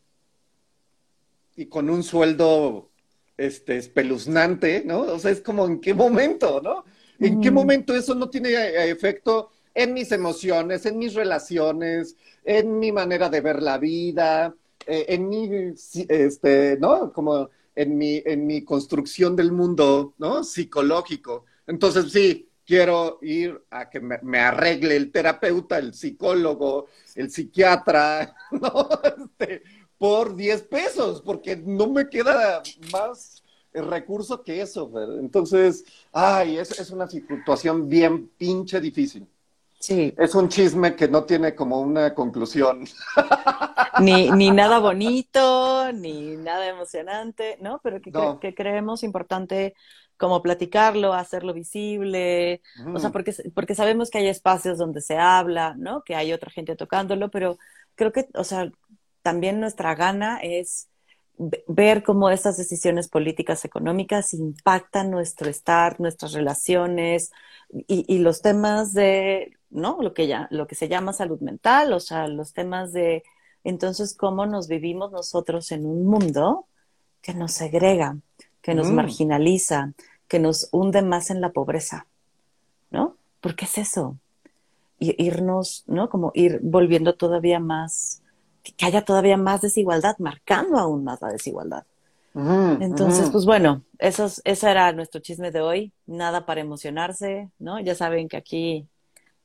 y 1.57 1.67
con 1.67 1.89
un 1.89 2.03
sueldo 2.03 2.91
este, 3.37 3.77
espeluznante, 3.77 4.83
¿no? 4.85 5.01
O 5.01 5.19
sea, 5.19 5.31
es 5.31 5.41
como 5.41 5.67
en 5.67 5.81
qué 5.81 5.95
momento, 5.95 6.61
¿no? 6.63 6.85
¿En 7.19 7.41
qué 7.41 7.51
mm. 7.51 7.55
momento 7.55 7.95
eso 7.95 8.15
no 8.15 8.29
tiene 8.29 8.51
eh, 8.51 8.91
efecto 8.91 9.51
en 9.75 9.95
mis 9.95 10.13
emociones, 10.13 10.87
en 10.87 10.99
mis 10.99 11.15
relaciones, 11.15 12.17
en 12.45 12.79
mi 12.79 12.93
manera 12.93 13.29
de 13.29 13.41
ver 13.41 13.63
la 13.63 13.79
vida, 13.79 14.55
eh, 14.87 15.07
en 15.09 15.29
mi, 15.29 15.51
este, 16.09 16.79
¿no? 16.79 17.13
Como 17.13 17.51
en 17.75 17.99
mi, 17.99 18.23
en 18.25 18.47
mi 18.47 18.63
construcción 18.63 19.37
del 19.37 19.53
mundo, 19.53 20.15
¿no? 20.19 20.45
Psicológico. 20.45 21.45
Entonces, 21.67 22.11
sí, 22.13 22.49
quiero 22.67 23.19
ir 23.23 23.65
a 23.71 23.89
que 23.89 24.01
me, 24.01 24.39
arregle 24.39 24.97
el 24.97 25.13
terapeuta, 25.13 25.79
el 25.79 25.95
psicólogo, 25.95 26.87
el 27.15 27.31
psiquiatra, 27.31 28.35
¿no? 28.51 28.89
Este, 29.05 29.63
por 29.97 30.35
10 30.35 30.63
pesos, 30.63 31.23
porque 31.23 31.57
no 31.57 31.87
me 31.87 32.09
queda 32.09 32.63
más 32.93 33.43
recurso 33.73 34.43
que 34.43 34.61
eso. 34.61 34.91
Entonces, 35.19 35.85
ay, 36.13 36.59
es, 36.59 36.79
es 36.79 36.91
una 36.91 37.07
situación 37.09 37.89
bien 37.89 38.29
pinche 38.37 38.81
difícil. 38.81 39.27
Sí. 39.79 40.15
Es 40.17 40.35
un 40.35 40.49
chisme 40.49 40.97
que 40.97 41.07
no 41.07 41.25
tiene 41.25 41.55
como 41.55 41.81
una 41.81 42.15
conclusión. 42.15 42.87
Ni, 44.01 44.31
ni 44.31 44.51
nada 44.51 44.79
bonito, 44.79 45.91
ni 45.93 46.37
nada 46.37 46.69
emocionante, 46.69 47.57
¿no? 47.63 47.81
Pero 47.83 48.03
que, 48.03 48.13
que 48.41 48.55
creemos 48.55 49.03
importante 49.03 49.75
como 50.17 50.43
platicarlo, 50.43 51.13
hacerlo 51.13 51.53
visible, 51.53 52.63
o 52.95 52.99
sea, 52.99 53.11
porque, 53.11 53.35
porque 53.55 53.75
sabemos 53.75 54.11
que 54.11 54.19
hay 54.19 54.29
espacios 54.29 54.79
donde 54.79 55.01
se 55.01 55.19
habla, 55.19 55.75
¿no? 55.77 56.03
Que 56.03 56.15
hay 56.15 56.33
otra 56.33 56.51
gente 56.51 56.77
tocándolo, 56.77 57.31
pero 57.31 57.59
creo 57.95 58.13
que, 58.13 58.29
o 58.35 58.45
sea, 58.45 58.71
también 59.23 59.61
nuestra 59.61 59.95
gana 59.95 60.39
es 60.43 60.89
ver 61.67 62.03
cómo 62.03 62.31
estas 62.31 62.57
decisiones 62.57 63.09
políticas 63.09 63.65
económicas 63.65 64.33
impactan 64.33 65.11
nuestro 65.11 65.51
estar, 65.51 66.01
nuestras 66.01 66.33
relaciones 66.33 67.31
y, 67.69 68.07
y 68.09 68.19
los 68.21 68.41
temas 68.41 68.95
de 68.95 69.53
¿no? 69.71 69.99
Lo 70.01 70.15
que, 70.15 70.27
ya, 70.27 70.49
lo 70.51 70.67
que 70.67 70.75
se 70.75 70.89
llama 70.89 71.13
salud 71.13 71.41
mental, 71.41 71.93
o 71.93 72.01
sea, 72.01 72.29
los 72.29 72.53
temas 72.53 72.93
de, 72.93 73.23
entonces, 73.65 74.17
cómo 74.17 74.47
nos 74.47 74.69
vivimos 74.69 75.13
nosotros 75.13 75.73
en 75.73 75.87
un 75.87 76.07
mundo 76.07 76.67
que 77.21 77.35
nos 77.35 77.53
segrega, 77.53 78.17
que 78.67 78.75
nos 78.75 78.91
mm. 78.91 78.95
marginaliza, 78.97 79.93
que 80.27 80.41
nos 80.41 80.69
hunde 80.73 81.01
más 81.01 81.31
en 81.31 81.41
la 81.41 81.51
pobreza, 81.51 82.09
¿no? 82.91 83.15
¿Por 83.41 83.55
qué 83.55 83.65
es 83.67 83.79
eso? 83.79 84.17
irnos, 84.99 85.85
¿no? 85.87 86.09
Como 86.09 86.33
ir 86.35 86.59
volviendo 86.63 87.15
todavía 87.15 87.61
más, 87.61 88.23
que 88.65 88.87
haya 88.87 89.05
todavía 89.05 89.37
más 89.37 89.61
desigualdad, 89.61 90.17
marcando 90.19 90.79
aún 90.79 91.05
más 91.05 91.23
la 91.23 91.29
desigualdad. 91.29 91.85
Entonces, 92.35 93.31
pues 93.31 93.45
bueno, 93.47 93.83
eso, 93.99 94.27
ese 94.45 94.71
era 94.71 94.93
nuestro 94.93 95.21
chisme 95.21 95.53
de 95.53 95.61
hoy. 95.61 95.93
Nada 96.07 96.45
para 96.45 96.61
emocionarse, 96.61 97.51
¿no? 97.61 97.79
Ya 97.79 97.95
saben 97.95 98.29
que 98.29 98.37
aquí 98.37 98.89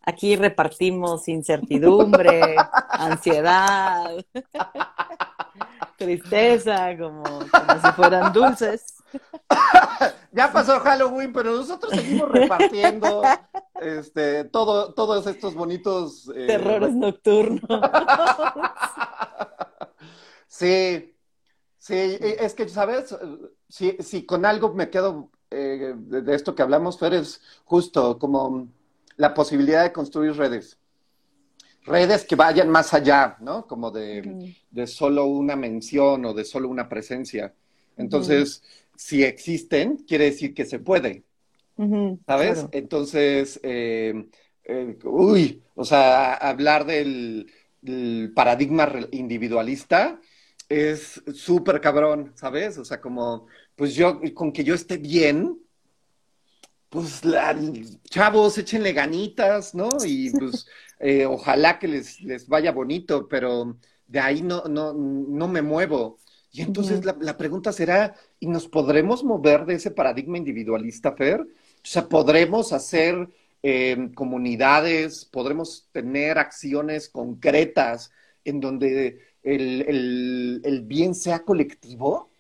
Aquí 0.04 0.36
repartimos 0.36 1.28
incertidumbre, 1.28 2.56
ansiedad, 2.90 4.10
tristeza, 5.98 6.98
como, 6.98 7.24
si 7.44 7.92
fueran 7.96 8.34
dulces. 8.34 9.01
Ya 10.34 10.52
pasó 10.54 10.80
Halloween, 10.80 11.34
pero 11.34 11.58
nosotros 11.58 11.94
seguimos 11.94 12.32
repartiendo 12.32 13.22
este, 13.82 14.46
todo, 14.46 14.94
todos 14.94 15.28
estos 15.28 15.54
bonitos... 15.54 16.32
Eh, 16.34 16.48
Terrores 16.48 16.94
nocturnos. 16.94 17.62
Sí, 20.48 21.16
sí, 21.80 21.96
es 21.96 22.54
que, 22.54 22.68
¿sabes? 22.68 23.16
Si, 23.70 23.96
si 24.00 24.26
con 24.26 24.46
algo 24.46 24.74
me 24.74 24.90
quedo 24.90 25.32
eh, 25.50 25.94
de 25.96 26.36
esto 26.36 26.56
que 26.56 26.62
hablamos, 26.62 26.98
Fer, 26.98 27.14
es 27.14 27.42
justo 27.66 28.18
como 28.18 28.70
la 29.18 29.34
posibilidad 29.34 29.84
de 29.84 29.92
construir 29.92 30.34
redes. 30.34 30.78
Redes 31.84 32.26
que 32.26 32.36
vayan 32.36 32.70
más 32.70 32.94
allá, 32.94 33.38
¿no? 33.42 33.68
Como 33.68 33.92
de, 33.92 34.56
solo 34.86 35.26
una 35.26 35.56
mención 35.56 36.26
o 36.26 36.34
de 36.34 36.46
solo 36.46 36.70
una 36.70 36.88
presencia. 36.88 37.54
Entonces, 37.98 38.64
si 39.02 39.24
existen, 39.24 39.98
quiere 40.08 40.26
decir 40.26 40.54
que 40.54 40.64
se 40.64 40.78
puede. 40.78 41.24
¿Sabes? 42.28 42.68
Entonces, 42.72 43.60
eh, 43.64 44.30
eh, 44.64 45.00
uy, 45.06 45.64
o 45.74 45.84
sea, 45.84 46.36
hablar 46.36 46.86
del, 46.86 47.52
del 47.82 48.32
paradigma 48.36 48.88
individualista 49.10 50.22
es 50.70 51.20
súper 51.34 51.82
cabrón, 51.82 52.32
¿sabes? 52.36 52.78
O 52.78 52.86
sea, 52.86 53.02
como, 53.02 53.48
pues 53.76 53.96
yo, 53.96 54.22
con 54.36 54.52
que 54.52 54.64
yo 54.64 54.76
esté 54.76 54.98
bien, 54.98 55.60
pues 56.90 57.26
la, 57.26 57.58
chavos, 58.04 58.60
échenle 58.60 58.94
ganitas, 58.94 59.74
¿no? 59.74 59.90
Y 60.06 60.30
pues 60.30 60.68
eh, 61.00 61.26
ojalá 61.26 61.80
que 61.80 61.88
les, 61.88 62.22
les 62.22 62.48
vaya 62.48 62.72
bonito, 62.72 63.28
pero 63.28 63.78
de 64.06 64.20
ahí 64.20 64.44
no, 64.44 64.66
no, 64.66 64.94
no 64.94 65.48
me 65.48 65.64
muevo. 65.64 66.20
Y 66.52 66.62
entonces 66.62 67.06
la, 67.06 67.16
la, 67.20 67.38
pregunta 67.38 67.72
será, 67.72 68.14
¿y 68.40 68.48
nos 68.48 68.68
podremos 68.68 69.24
mover 69.24 69.66
de 69.66 69.76
ese 69.76 69.92
paradigma 69.92 70.38
individualista, 70.38 71.14
Fer? 71.14 71.42
O 71.42 71.48
sea, 71.84 72.10
¿podremos 72.10 72.74
hacer 72.74 73.30
eh, 73.64 74.10
comunidades, 74.16 75.26
podremos 75.26 75.88
tener 75.92 76.40
acciones 76.40 77.10
concretas 77.10 78.12
en 78.44 78.60
donde 78.60 79.20
el, 79.44 79.82
el, 79.88 80.62
el 80.64 80.82
bien 80.82 81.14
sea 81.14 81.44
colectivo 81.44 82.32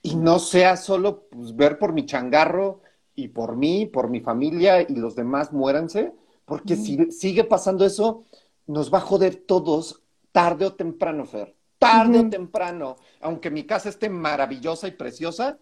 y 0.00 0.14
no 0.14 0.38
sea 0.38 0.76
solo 0.76 1.28
pues, 1.28 1.56
ver 1.56 1.78
por 1.78 1.92
mi 1.92 2.06
changarro 2.06 2.82
y 3.16 3.28
por 3.28 3.56
mí, 3.56 3.86
por 3.86 4.08
mi 4.08 4.20
familia 4.20 4.80
y 4.82 4.94
los 4.94 5.16
demás 5.16 5.52
muéranse, 5.52 6.12
porque 6.44 6.76
si 6.76 7.10
sigue 7.10 7.44
pasando 7.44 7.84
eso, 7.84 8.24
nos 8.66 8.92
va 8.92 8.98
a 8.98 9.02
joder 9.02 9.34
todos 9.34 10.02
tarde 10.32 10.66
o 10.66 10.74
temprano, 10.74 11.26
Fer. 11.26 11.54
Tarde 11.80 12.20
o 12.20 12.30
temprano, 12.30 12.96
aunque 13.20 13.50
mi 13.50 13.64
casa 13.64 13.88
esté 13.88 14.08
maravillosa 14.08 14.86
y 14.86 14.92
preciosa, 14.92 15.58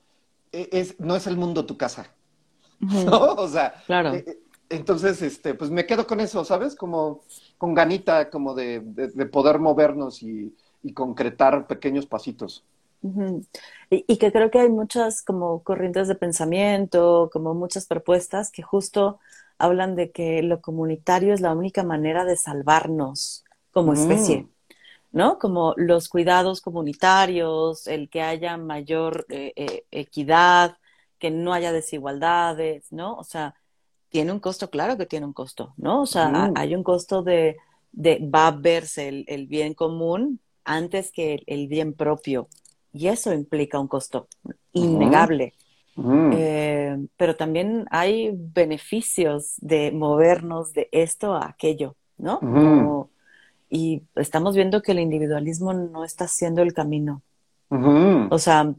e, 0.53 0.69
es, 0.73 0.99
no 1.01 1.17
es 1.17 1.27
el 1.27 1.37
mundo 1.37 1.65
tu 1.65 1.79
casa. 1.79 2.13
¿No? 2.81 3.35
O 3.35 3.49
sea, 3.49 3.83
claro. 3.87 4.13
E, 4.13 4.19
e, 4.19 4.39
entonces, 4.69 5.23
este, 5.23 5.55
pues 5.55 5.71
me 5.71 5.87
quedo 5.87 6.07
con 6.07 6.21
eso, 6.21 6.45
¿sabes? 6.45 6.75
Como 6.75 7.23
con 7.57 7.73
ganita, 7.73 8.29
como 8.29 8.55
de, 8.55 8.81
de, 8.81 9.27
poder 9.27 9.59
movernos 9.59 10.23
y, 10.23 10.55
y 10.83 10.93
concretar 10.93 11.67
pequeños 11.67 12.05
pasitos 12.05 12.65
y, 13.91 14.17
que 14.17 14.33
creo 14.33 14.51
que 14.51 14.59
hay 14.59 14.69
muchas 14.69 15.23
como 15.23 15.63
corrientes 15.63 16.09
de 16.09 16.15
pensamiento, 16.15 17.31
como 17.33 17.55
muchas 17.55 17.87
propuestas 17.87 18.51
que 18.51 18.63
justo 18.63 19.21
hablan 19.57 19.95
de 19.95 20.11
que 20.11 20.43
lo 20.43 20.61
comunitario 20.61 21.33
es 21.33 21.41
la 21.41 21.53
única 21.55 21.85
manera 21.85 22.25
de 22.25 22.37
salvarnos 22.37 23.45
como 23.73 23.93
especie, 23.93 24.43
mm. 24.43 24.49
¿No? 25.13 25.39
Como 25.39 25.75
los 25.77 26.09
cuidados 26.09 26.61
comunitarios, 26.61 27.87
el 27.87 28.09
que 28.11 28.23
haya 28.23 28.57
mayor 28.57 29.27
eh, 29.31 29.53
eh, 29.57 29.85
equidad, 29.91 30.77
que 31.19 31.31
no 31.31 31.53
haya 31.53 31.73
desigualdades, 31.73 32.93
¿no? 32.93 33.15
O 33.17 33.25
sea, 33.25 33.55
tiene 34.11 34.33
un 34.33 34.41
costo, 34.41 34.71
claro 34.71 34.97
que 34.97 35.07
tiene 35.07 35.27
un 35.27 35.33
costo, 35.33 35.75
¿no? 35.77 36.03
O 36.03 36.07
sea, 36.07 36.51
hay 36.55 36.75
un 36.75 36.83
costo 36.83 37.23
de, 37.23 37.57
de 37.93 38.19
va 38.33 38.49
a 38.49 38.51
verse 38.53 39.09
el, 39.09 39.25
el 39.29 39.47
bien 39.47 39.75
común 39.75 40.41
antes 40.65 41.11
que 41.13 41.43
el 41.47 41.69
bien 41.69 41.95
propio 41.95 42.49
y 42.93 43.09
eso 43.09 43.33
implica 43.33 43.79
un 43.79 43.89
costo 43.89 44.29
innegable. 44.73 45.55
Eh, 46.31 46.97
pero 47.17 47.37
también 47.37 47.87
hay 47.91 48.31
beneficios 48.35 49.55
de 49.59 49.91
movernos 49.93 50.73
de 50.73 50.89
esto 50.93 51.35
a 51.35 51.47
aquello, 51.49 51.97
¿no? 52.17 53.11
Y 53.69 54.03
estamos 54.15 54.55
viendo 54.55 54.83
que 54.83 54.93
el 54.93 55.01
individualismo 55.01 55.73
no 55.73 56.05
está 56.05 56.29
siendo 56.29 56.63
el 56.63 56.73
camino. 56.73 57.23
O 57.71 58.39
sea, 58.39 58.75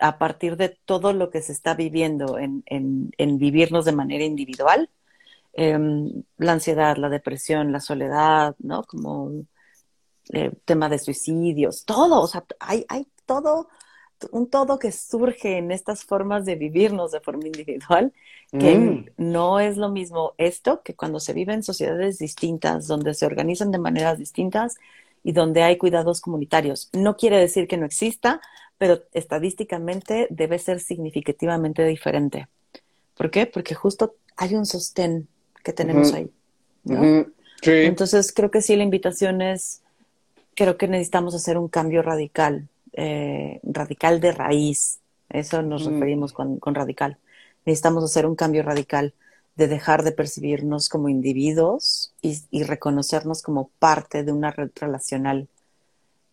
a 0.00 0.18
partir 0.18 0.56
de 0.56 0.68
todo 0.84 1.12
lo 1.12 1.30
que 1.30 1.42
se 1.42 1.52
está 1.52 1.74
viviendo 1.74 2.38
en, 2.38 2.62
en, 2.66 3.38
vivirnos 3.38 3.84
de 3.84 3.92
manera 3.92 4.22
individual, 4.24 4.88
em, 5.52 6.22
la 6.38 6.52
ansiedad, 6.52 6.96
la 6.96 7.08
depresión, 7.08 7.72
la 7.72 7.80
soledad, 7.80 8.54
¿no? 8.60 8.84
Como 8.84 9.32
eh, 10.32 10.52
tema 10.64 10.88
de 10.88 11.00
suicidios, 11.00 11.84
todo, 11.84 12.20
o 12.20 12.26
sea, 12.28 12.44
hay, 12.60 12.84
hay 12.88 13.08
todo 13.26 13.68
un 14.30 14.48
todo 14.48 14.78
que 14.78 14.92
surge 14.92 15.58
en 15.58 15.70
estas 15.70 16.04
formas 16.04 16.44
de 16.44 16.54
vivirnos 16.56 17.12
de 17.12 17.20
forma 17.20 17.46
individual, 17.46 18.12
que 18.50 18.76
Mm. 18.76 19.06
no 19.16 19.60
es 19.60 19.76
lo 19.76 19.90
mismo 19.90 20.32
esto 20.36 20.82
que 20.82 20.94
cuando 20.94 21.20
se 21.20 21.32
vive 21.32 21.52
en 21.54 21.62
sociedades 21.62 22.18
distintas, 22.18 22.86
donde 22.86 23.14
se 23.14 23.26
organizan 23.26 23.70
de 23.70 23.78
maneras 23.78 24.18
distintas 24.18 24.76
y 25.22 25.32
donde 25.32 25.62
hay 25.62 25.76
cuidados 25.78 26.20
comunitarios. 26.20 26.88
No 26.92 27.16
quiere 27.16 27.38
decir 27.38 27.68
que 27.68 27.76
no 27.76 27.86
exista, 27.86 28.40
pero 28.78 29.02
estadísticamente 29.12 30.26
debe 30.30 30.58
ser 30.58 30.80
significativamente 30.80 31.84
diferente. 31.84 32.48
¿Por 33.16 33.30
qué? 33.30 33.46
Porque 33.46 33.74
justo 33.74 34.14
hay 34.36 34.54
un 34.54 34.66
sostén 34.66 35.28
que 35.62 35.72
tenemos 35.72 36.12
ahí. 36.14 36.30
¿no? 36.84 37.00
Ujú. 37.00 37.32
Sí. 37.62 37.70
Entonces 37.72 38.32
creo 38.32 38.50
que 38.50 38.62
sí, 38.62 38.74
la 38.74 38.84
invitación 38.84 39.42
es, 39.42 39.82
creo 40.54 40.76
que 40.78 40.88
necesitamos 40.88 41.34
hacer 41.34 41.58
un 41.58 41.68
cambio 41.68 42.02
radical, 42.02 42.68
eh, 42.92 43.60
radical 43.62 44.20
de 44.20 44.32
raíz. 44.32 44.98
Eso 45.28 45.62
nos 45.62 45.86
Mm. 45.86 45.90
referimos 45.92 46.32
con, 46.32 46.58
con 46.58 46.74
radical. 46.74 47.18
Necesitamos 47.66 48.02
hacer 48.04 48.26
un 48.26 48.36
cambio 48.36 48.62
radical 48.62 49.14
de 49.56 49.68
dejar 49.68 50.02
de 50.02 50.12
percibirnos 50.12 50.88
como 50.88 51.08
individuos 51.08 52.12
y, 52.22 52.38
y 52.50 52.62
reconocernos 52.64 53.42
como 53.42 53.68
parte 53.78 54.24
de 54.24 54.32
una 54.32 54.50
red 54.50 54.70
relacional 54.76 55.48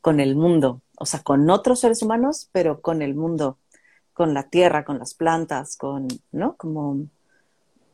con 0.01 0.19
el 0.19 0.35
mundo, 0.35 0.81
o 0.97 1.05
sea, 1.05 1.21
con 1.21 1.49
otros 1.49 1.81
seres 1.81 2.01
humanos, 2.01 2.47
pero 2.53 2.79
con 2.81 3.01
el 3.01 3.13
mundo, 3.15 3.57
con 4.13 4.33
la 4.33 4.43
tierra, 4.43 4.85
con 4.85 4.99
las 4.99 5.13
plantas, 5.13 5.75
con, 5.75 6.07
¿no? 6.31 6.55
Como, 6.55 7.07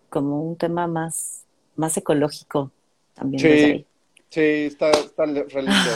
como 0.10 0.42
un 0.44 0.56
tema 0.58 0.86
más, 0.88 1.44
más 1.76 1.98
ecológico 1.98 2.72
también 3.16 3.42
Sí. 3.42 3.48
desde 3.50 3.66
ahí. 3.66 3.86
Sí, 4.30 4.42
está, 4.74 4.92
está 4.92 5.26
le- 5.26 5.44
re 5.44 5.62
lindo. 5.64 5.92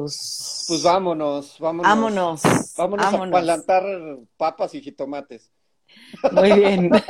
Pues, 0.00 0.64
Pues 0.66 0.82
vámonos, 0.82 1.56
vámonos. 1.60 1.88
vámonos, 1.88 2.42
Vámonos 2.76 3.14
a 3.14 3.30
palantar 3.30 3.84
papas 4.36 4.74
y 4.74 4.80
jitomates. 4.80 5.52
Muy 6.32 6.52
bien. 6.52 6.90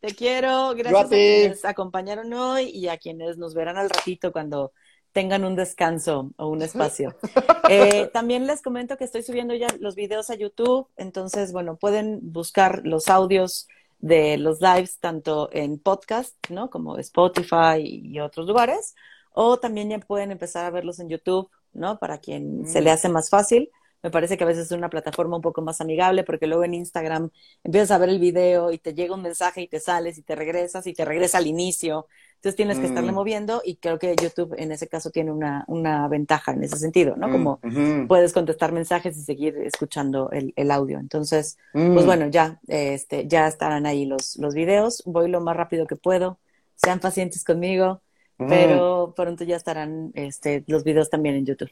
Te 0.00 0.14
quiero, 0.16 0.70
a 0.70 0.74
gracias 0.74 1.04
a, 1.04 1.08
quienes 1.08 1.64
acompañaron 1.64 2.32
hoy 2.32 2.70
y 2.70 2.88
a 2.88 2.98
quienes 2.98 3.38
nos 3.38 3.54
verán 3.54 3.76
al 3.76 3.88
ratito 3.88 4.32
cuando 4.32 4.72
tengan 5.12 5.44
un 5.44 5.54
descanso 5.54 6.32
o 6.36 6.48
un 6.48 6.62
espacio. 6.62 7.14
Eh, 7.70 8.08
también 8.14 8.46
les 8.46 8.62
comento 8.62 8.96
que 8.96 9.04
estoy 9.04 9.22
subiendo 9.22 9.54
ya 9.54 9.68
los 9.78 9.94
videos 9.94 10.30
a 10.30 10.34
YouTube, 10.34 10.88
entonces, 10.96 11.52
bueno, 11.52 11.76
pueden 11.76 12.18
buscar 12.32 12.80
los 12.86 13.08
audios 13.08 13.68
de 13.98 14.38
los 14.38 14.62
lives 14.62 14.98
tanto 15.00 15.50
en 15.52 15.78
podcast, 15.78 16.34
¿no? 16.48 16.70
Como 16.70 16.96
Spotify 16.96 17.82
y 17.82 18.20
otros 18.20 18.46
lugares, 18.46 18.94
o 19.40 19.58
también 19.58 19.88
ya 19.90 19.98
pueden 20.00 20.32
empezar 20.32 20.64
a 20.64 20.70
verlos 20.70 20.98
en 20.98 21.08
YouTube, 21.08 21.48
¿no? 21.72 21.98
Para 21.98 22.18
quien 22.18 22.66
se 22.66 22.80
le 22.80 22.90
hace 22.90 23.08
más 23.08 23.30
fácil. 23.30 23.70
Me 24.02 24.10
parece 24.10 24.36
que 24.36 24.44
a 24.44 24.46
veces 24.46 24.66
es 24.66 24.72
una 24.72 24.90
plataforma 24.90 25.36
un 25.36 25.42
poco 25.42 25.62
más 25.62 25.80
amigable 25.80 26.24
porque 26.24 26.46
luego 26.46 26.64
en 26.64 26.74
Instagram 26.74 27.30
empiezas 27.64 27.90
a 27.92 27.98
ver 27.98 28.08
el 28.10 28.18
video 28.20 28.70
y 28.72 28.78
te 28.78 28.94
llega 28.94 29.14
un 29.14 29.22
mensaje 29.22 29.62
y 29.62 29.68
te 29.68 29.80
sales 29.80 30.18
y 30.18 30.22
te 30.22 30.34
regresas 30.36 30.86
y 30.86 30.94
te 30.94 31.04
regresa 31.04 31.38
al 31.38 31.46
inicio. 31.46 32.06
Entonces 32.36 32.56
tienes 32.56 32.78
que 32.80 32.86
estarle 32.86 33.12
Mm. 33.12 33.14
moviendo 33.16 33.62
y 33.64 33.76
creo 33.76 33.98
que 33.98 34.14
YouTube 34.20 34.54
en 34.58 34.72
ese 34.72 34.88
caso 34.88 35.10
tiene 35.10 35.32
una, 35.32 35.64
una 35.68 36.06
ventaja 36.08 36.52
en 36.52 36.62
ese 36.64 36.76
sentido, 36.78 37.16
¿no? 37.16 37.30
Como 37.30 37.60
Mm, 37.62 37.68
ujú. 37.68 38.06
puedes 38.06 38.32
contestar 38.32 38.72
mensajes 38.72 39.16
y 39.16 39.22
seguir 39.22 39.56
escuchando 39.58 40.30
el, 40.30 40.52
el 40.56 40.70
audio. 40.70 40.98
Entonces, 41.00 41.58
Mm. 41.74 41.92
pues 41.92 42.06
bueno, 42.06 42.28
ya, 42.28 42.60
este, 42.68 43.26
ya 43.28 43.46
estarán 43.48 43.86
ahí 43.86 44.04
los, 44.06 44.36
los 44.36 44.54
videos. 44.54 45.02
Voy 45.06 45.28
lo 45.28 45.40
más 45.40 45.56
rápido 45.56 45.86
que 45.86 45.96
puedo. 45.96 46.38
Sean 46.76 47.00
pacientes 47.00 47.44
conmigo, 47.44 48.02
Mm. 48.38 48.48
pero 48.48 49.12
pronto 49.16 49.44
ya 49.44 49.56
estarán 49.56 50.12
este, 50.14 50.64
los 50.68 50.84
videos 50.84 51.10
también 51.10 51.34
en 51.34 51.44
YouTube. 51.46 51.70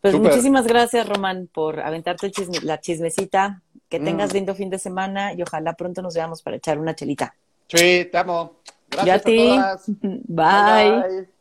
Pues 0.00 0.14
muchísimas 0.18 0.66
gracias, 0.66 1.08
Román, 1.08 1.48
por 1.52 1.80
aventarte 1.80 2.26
el 2.26 2.32
chisme- 2.32 2.62
la 2.62 2.78
chismecita. 2.80 3.62
Que 3.88 4.00
Mm. 4.00 4.04
tengas 4.04 4.32
lindo 4.34 4.54
fin 4.54 4.70
de 4.70 4.78
semana 4.78 5.32
y 5.34 5.42
ojalá 5.42 5.74
pronto 5.74 6.02
nos 6.02 6.14
veamos 6.14 6.42
para 6.42 6.56
echar 6.56 6.78
una 6.78 6.94
chelita. 6.94 7.34
Sí, 7.68 8.06
te 8.10 8.18
amo. 8.18 8.56
Gracias 8.90 9.06
Yo 9.06 9.12
a 9.14 9.18
ti. 9.24 9.36
todas. 9.48 9.84
Bye. 10.02 11.00
bye. 11.24 11.33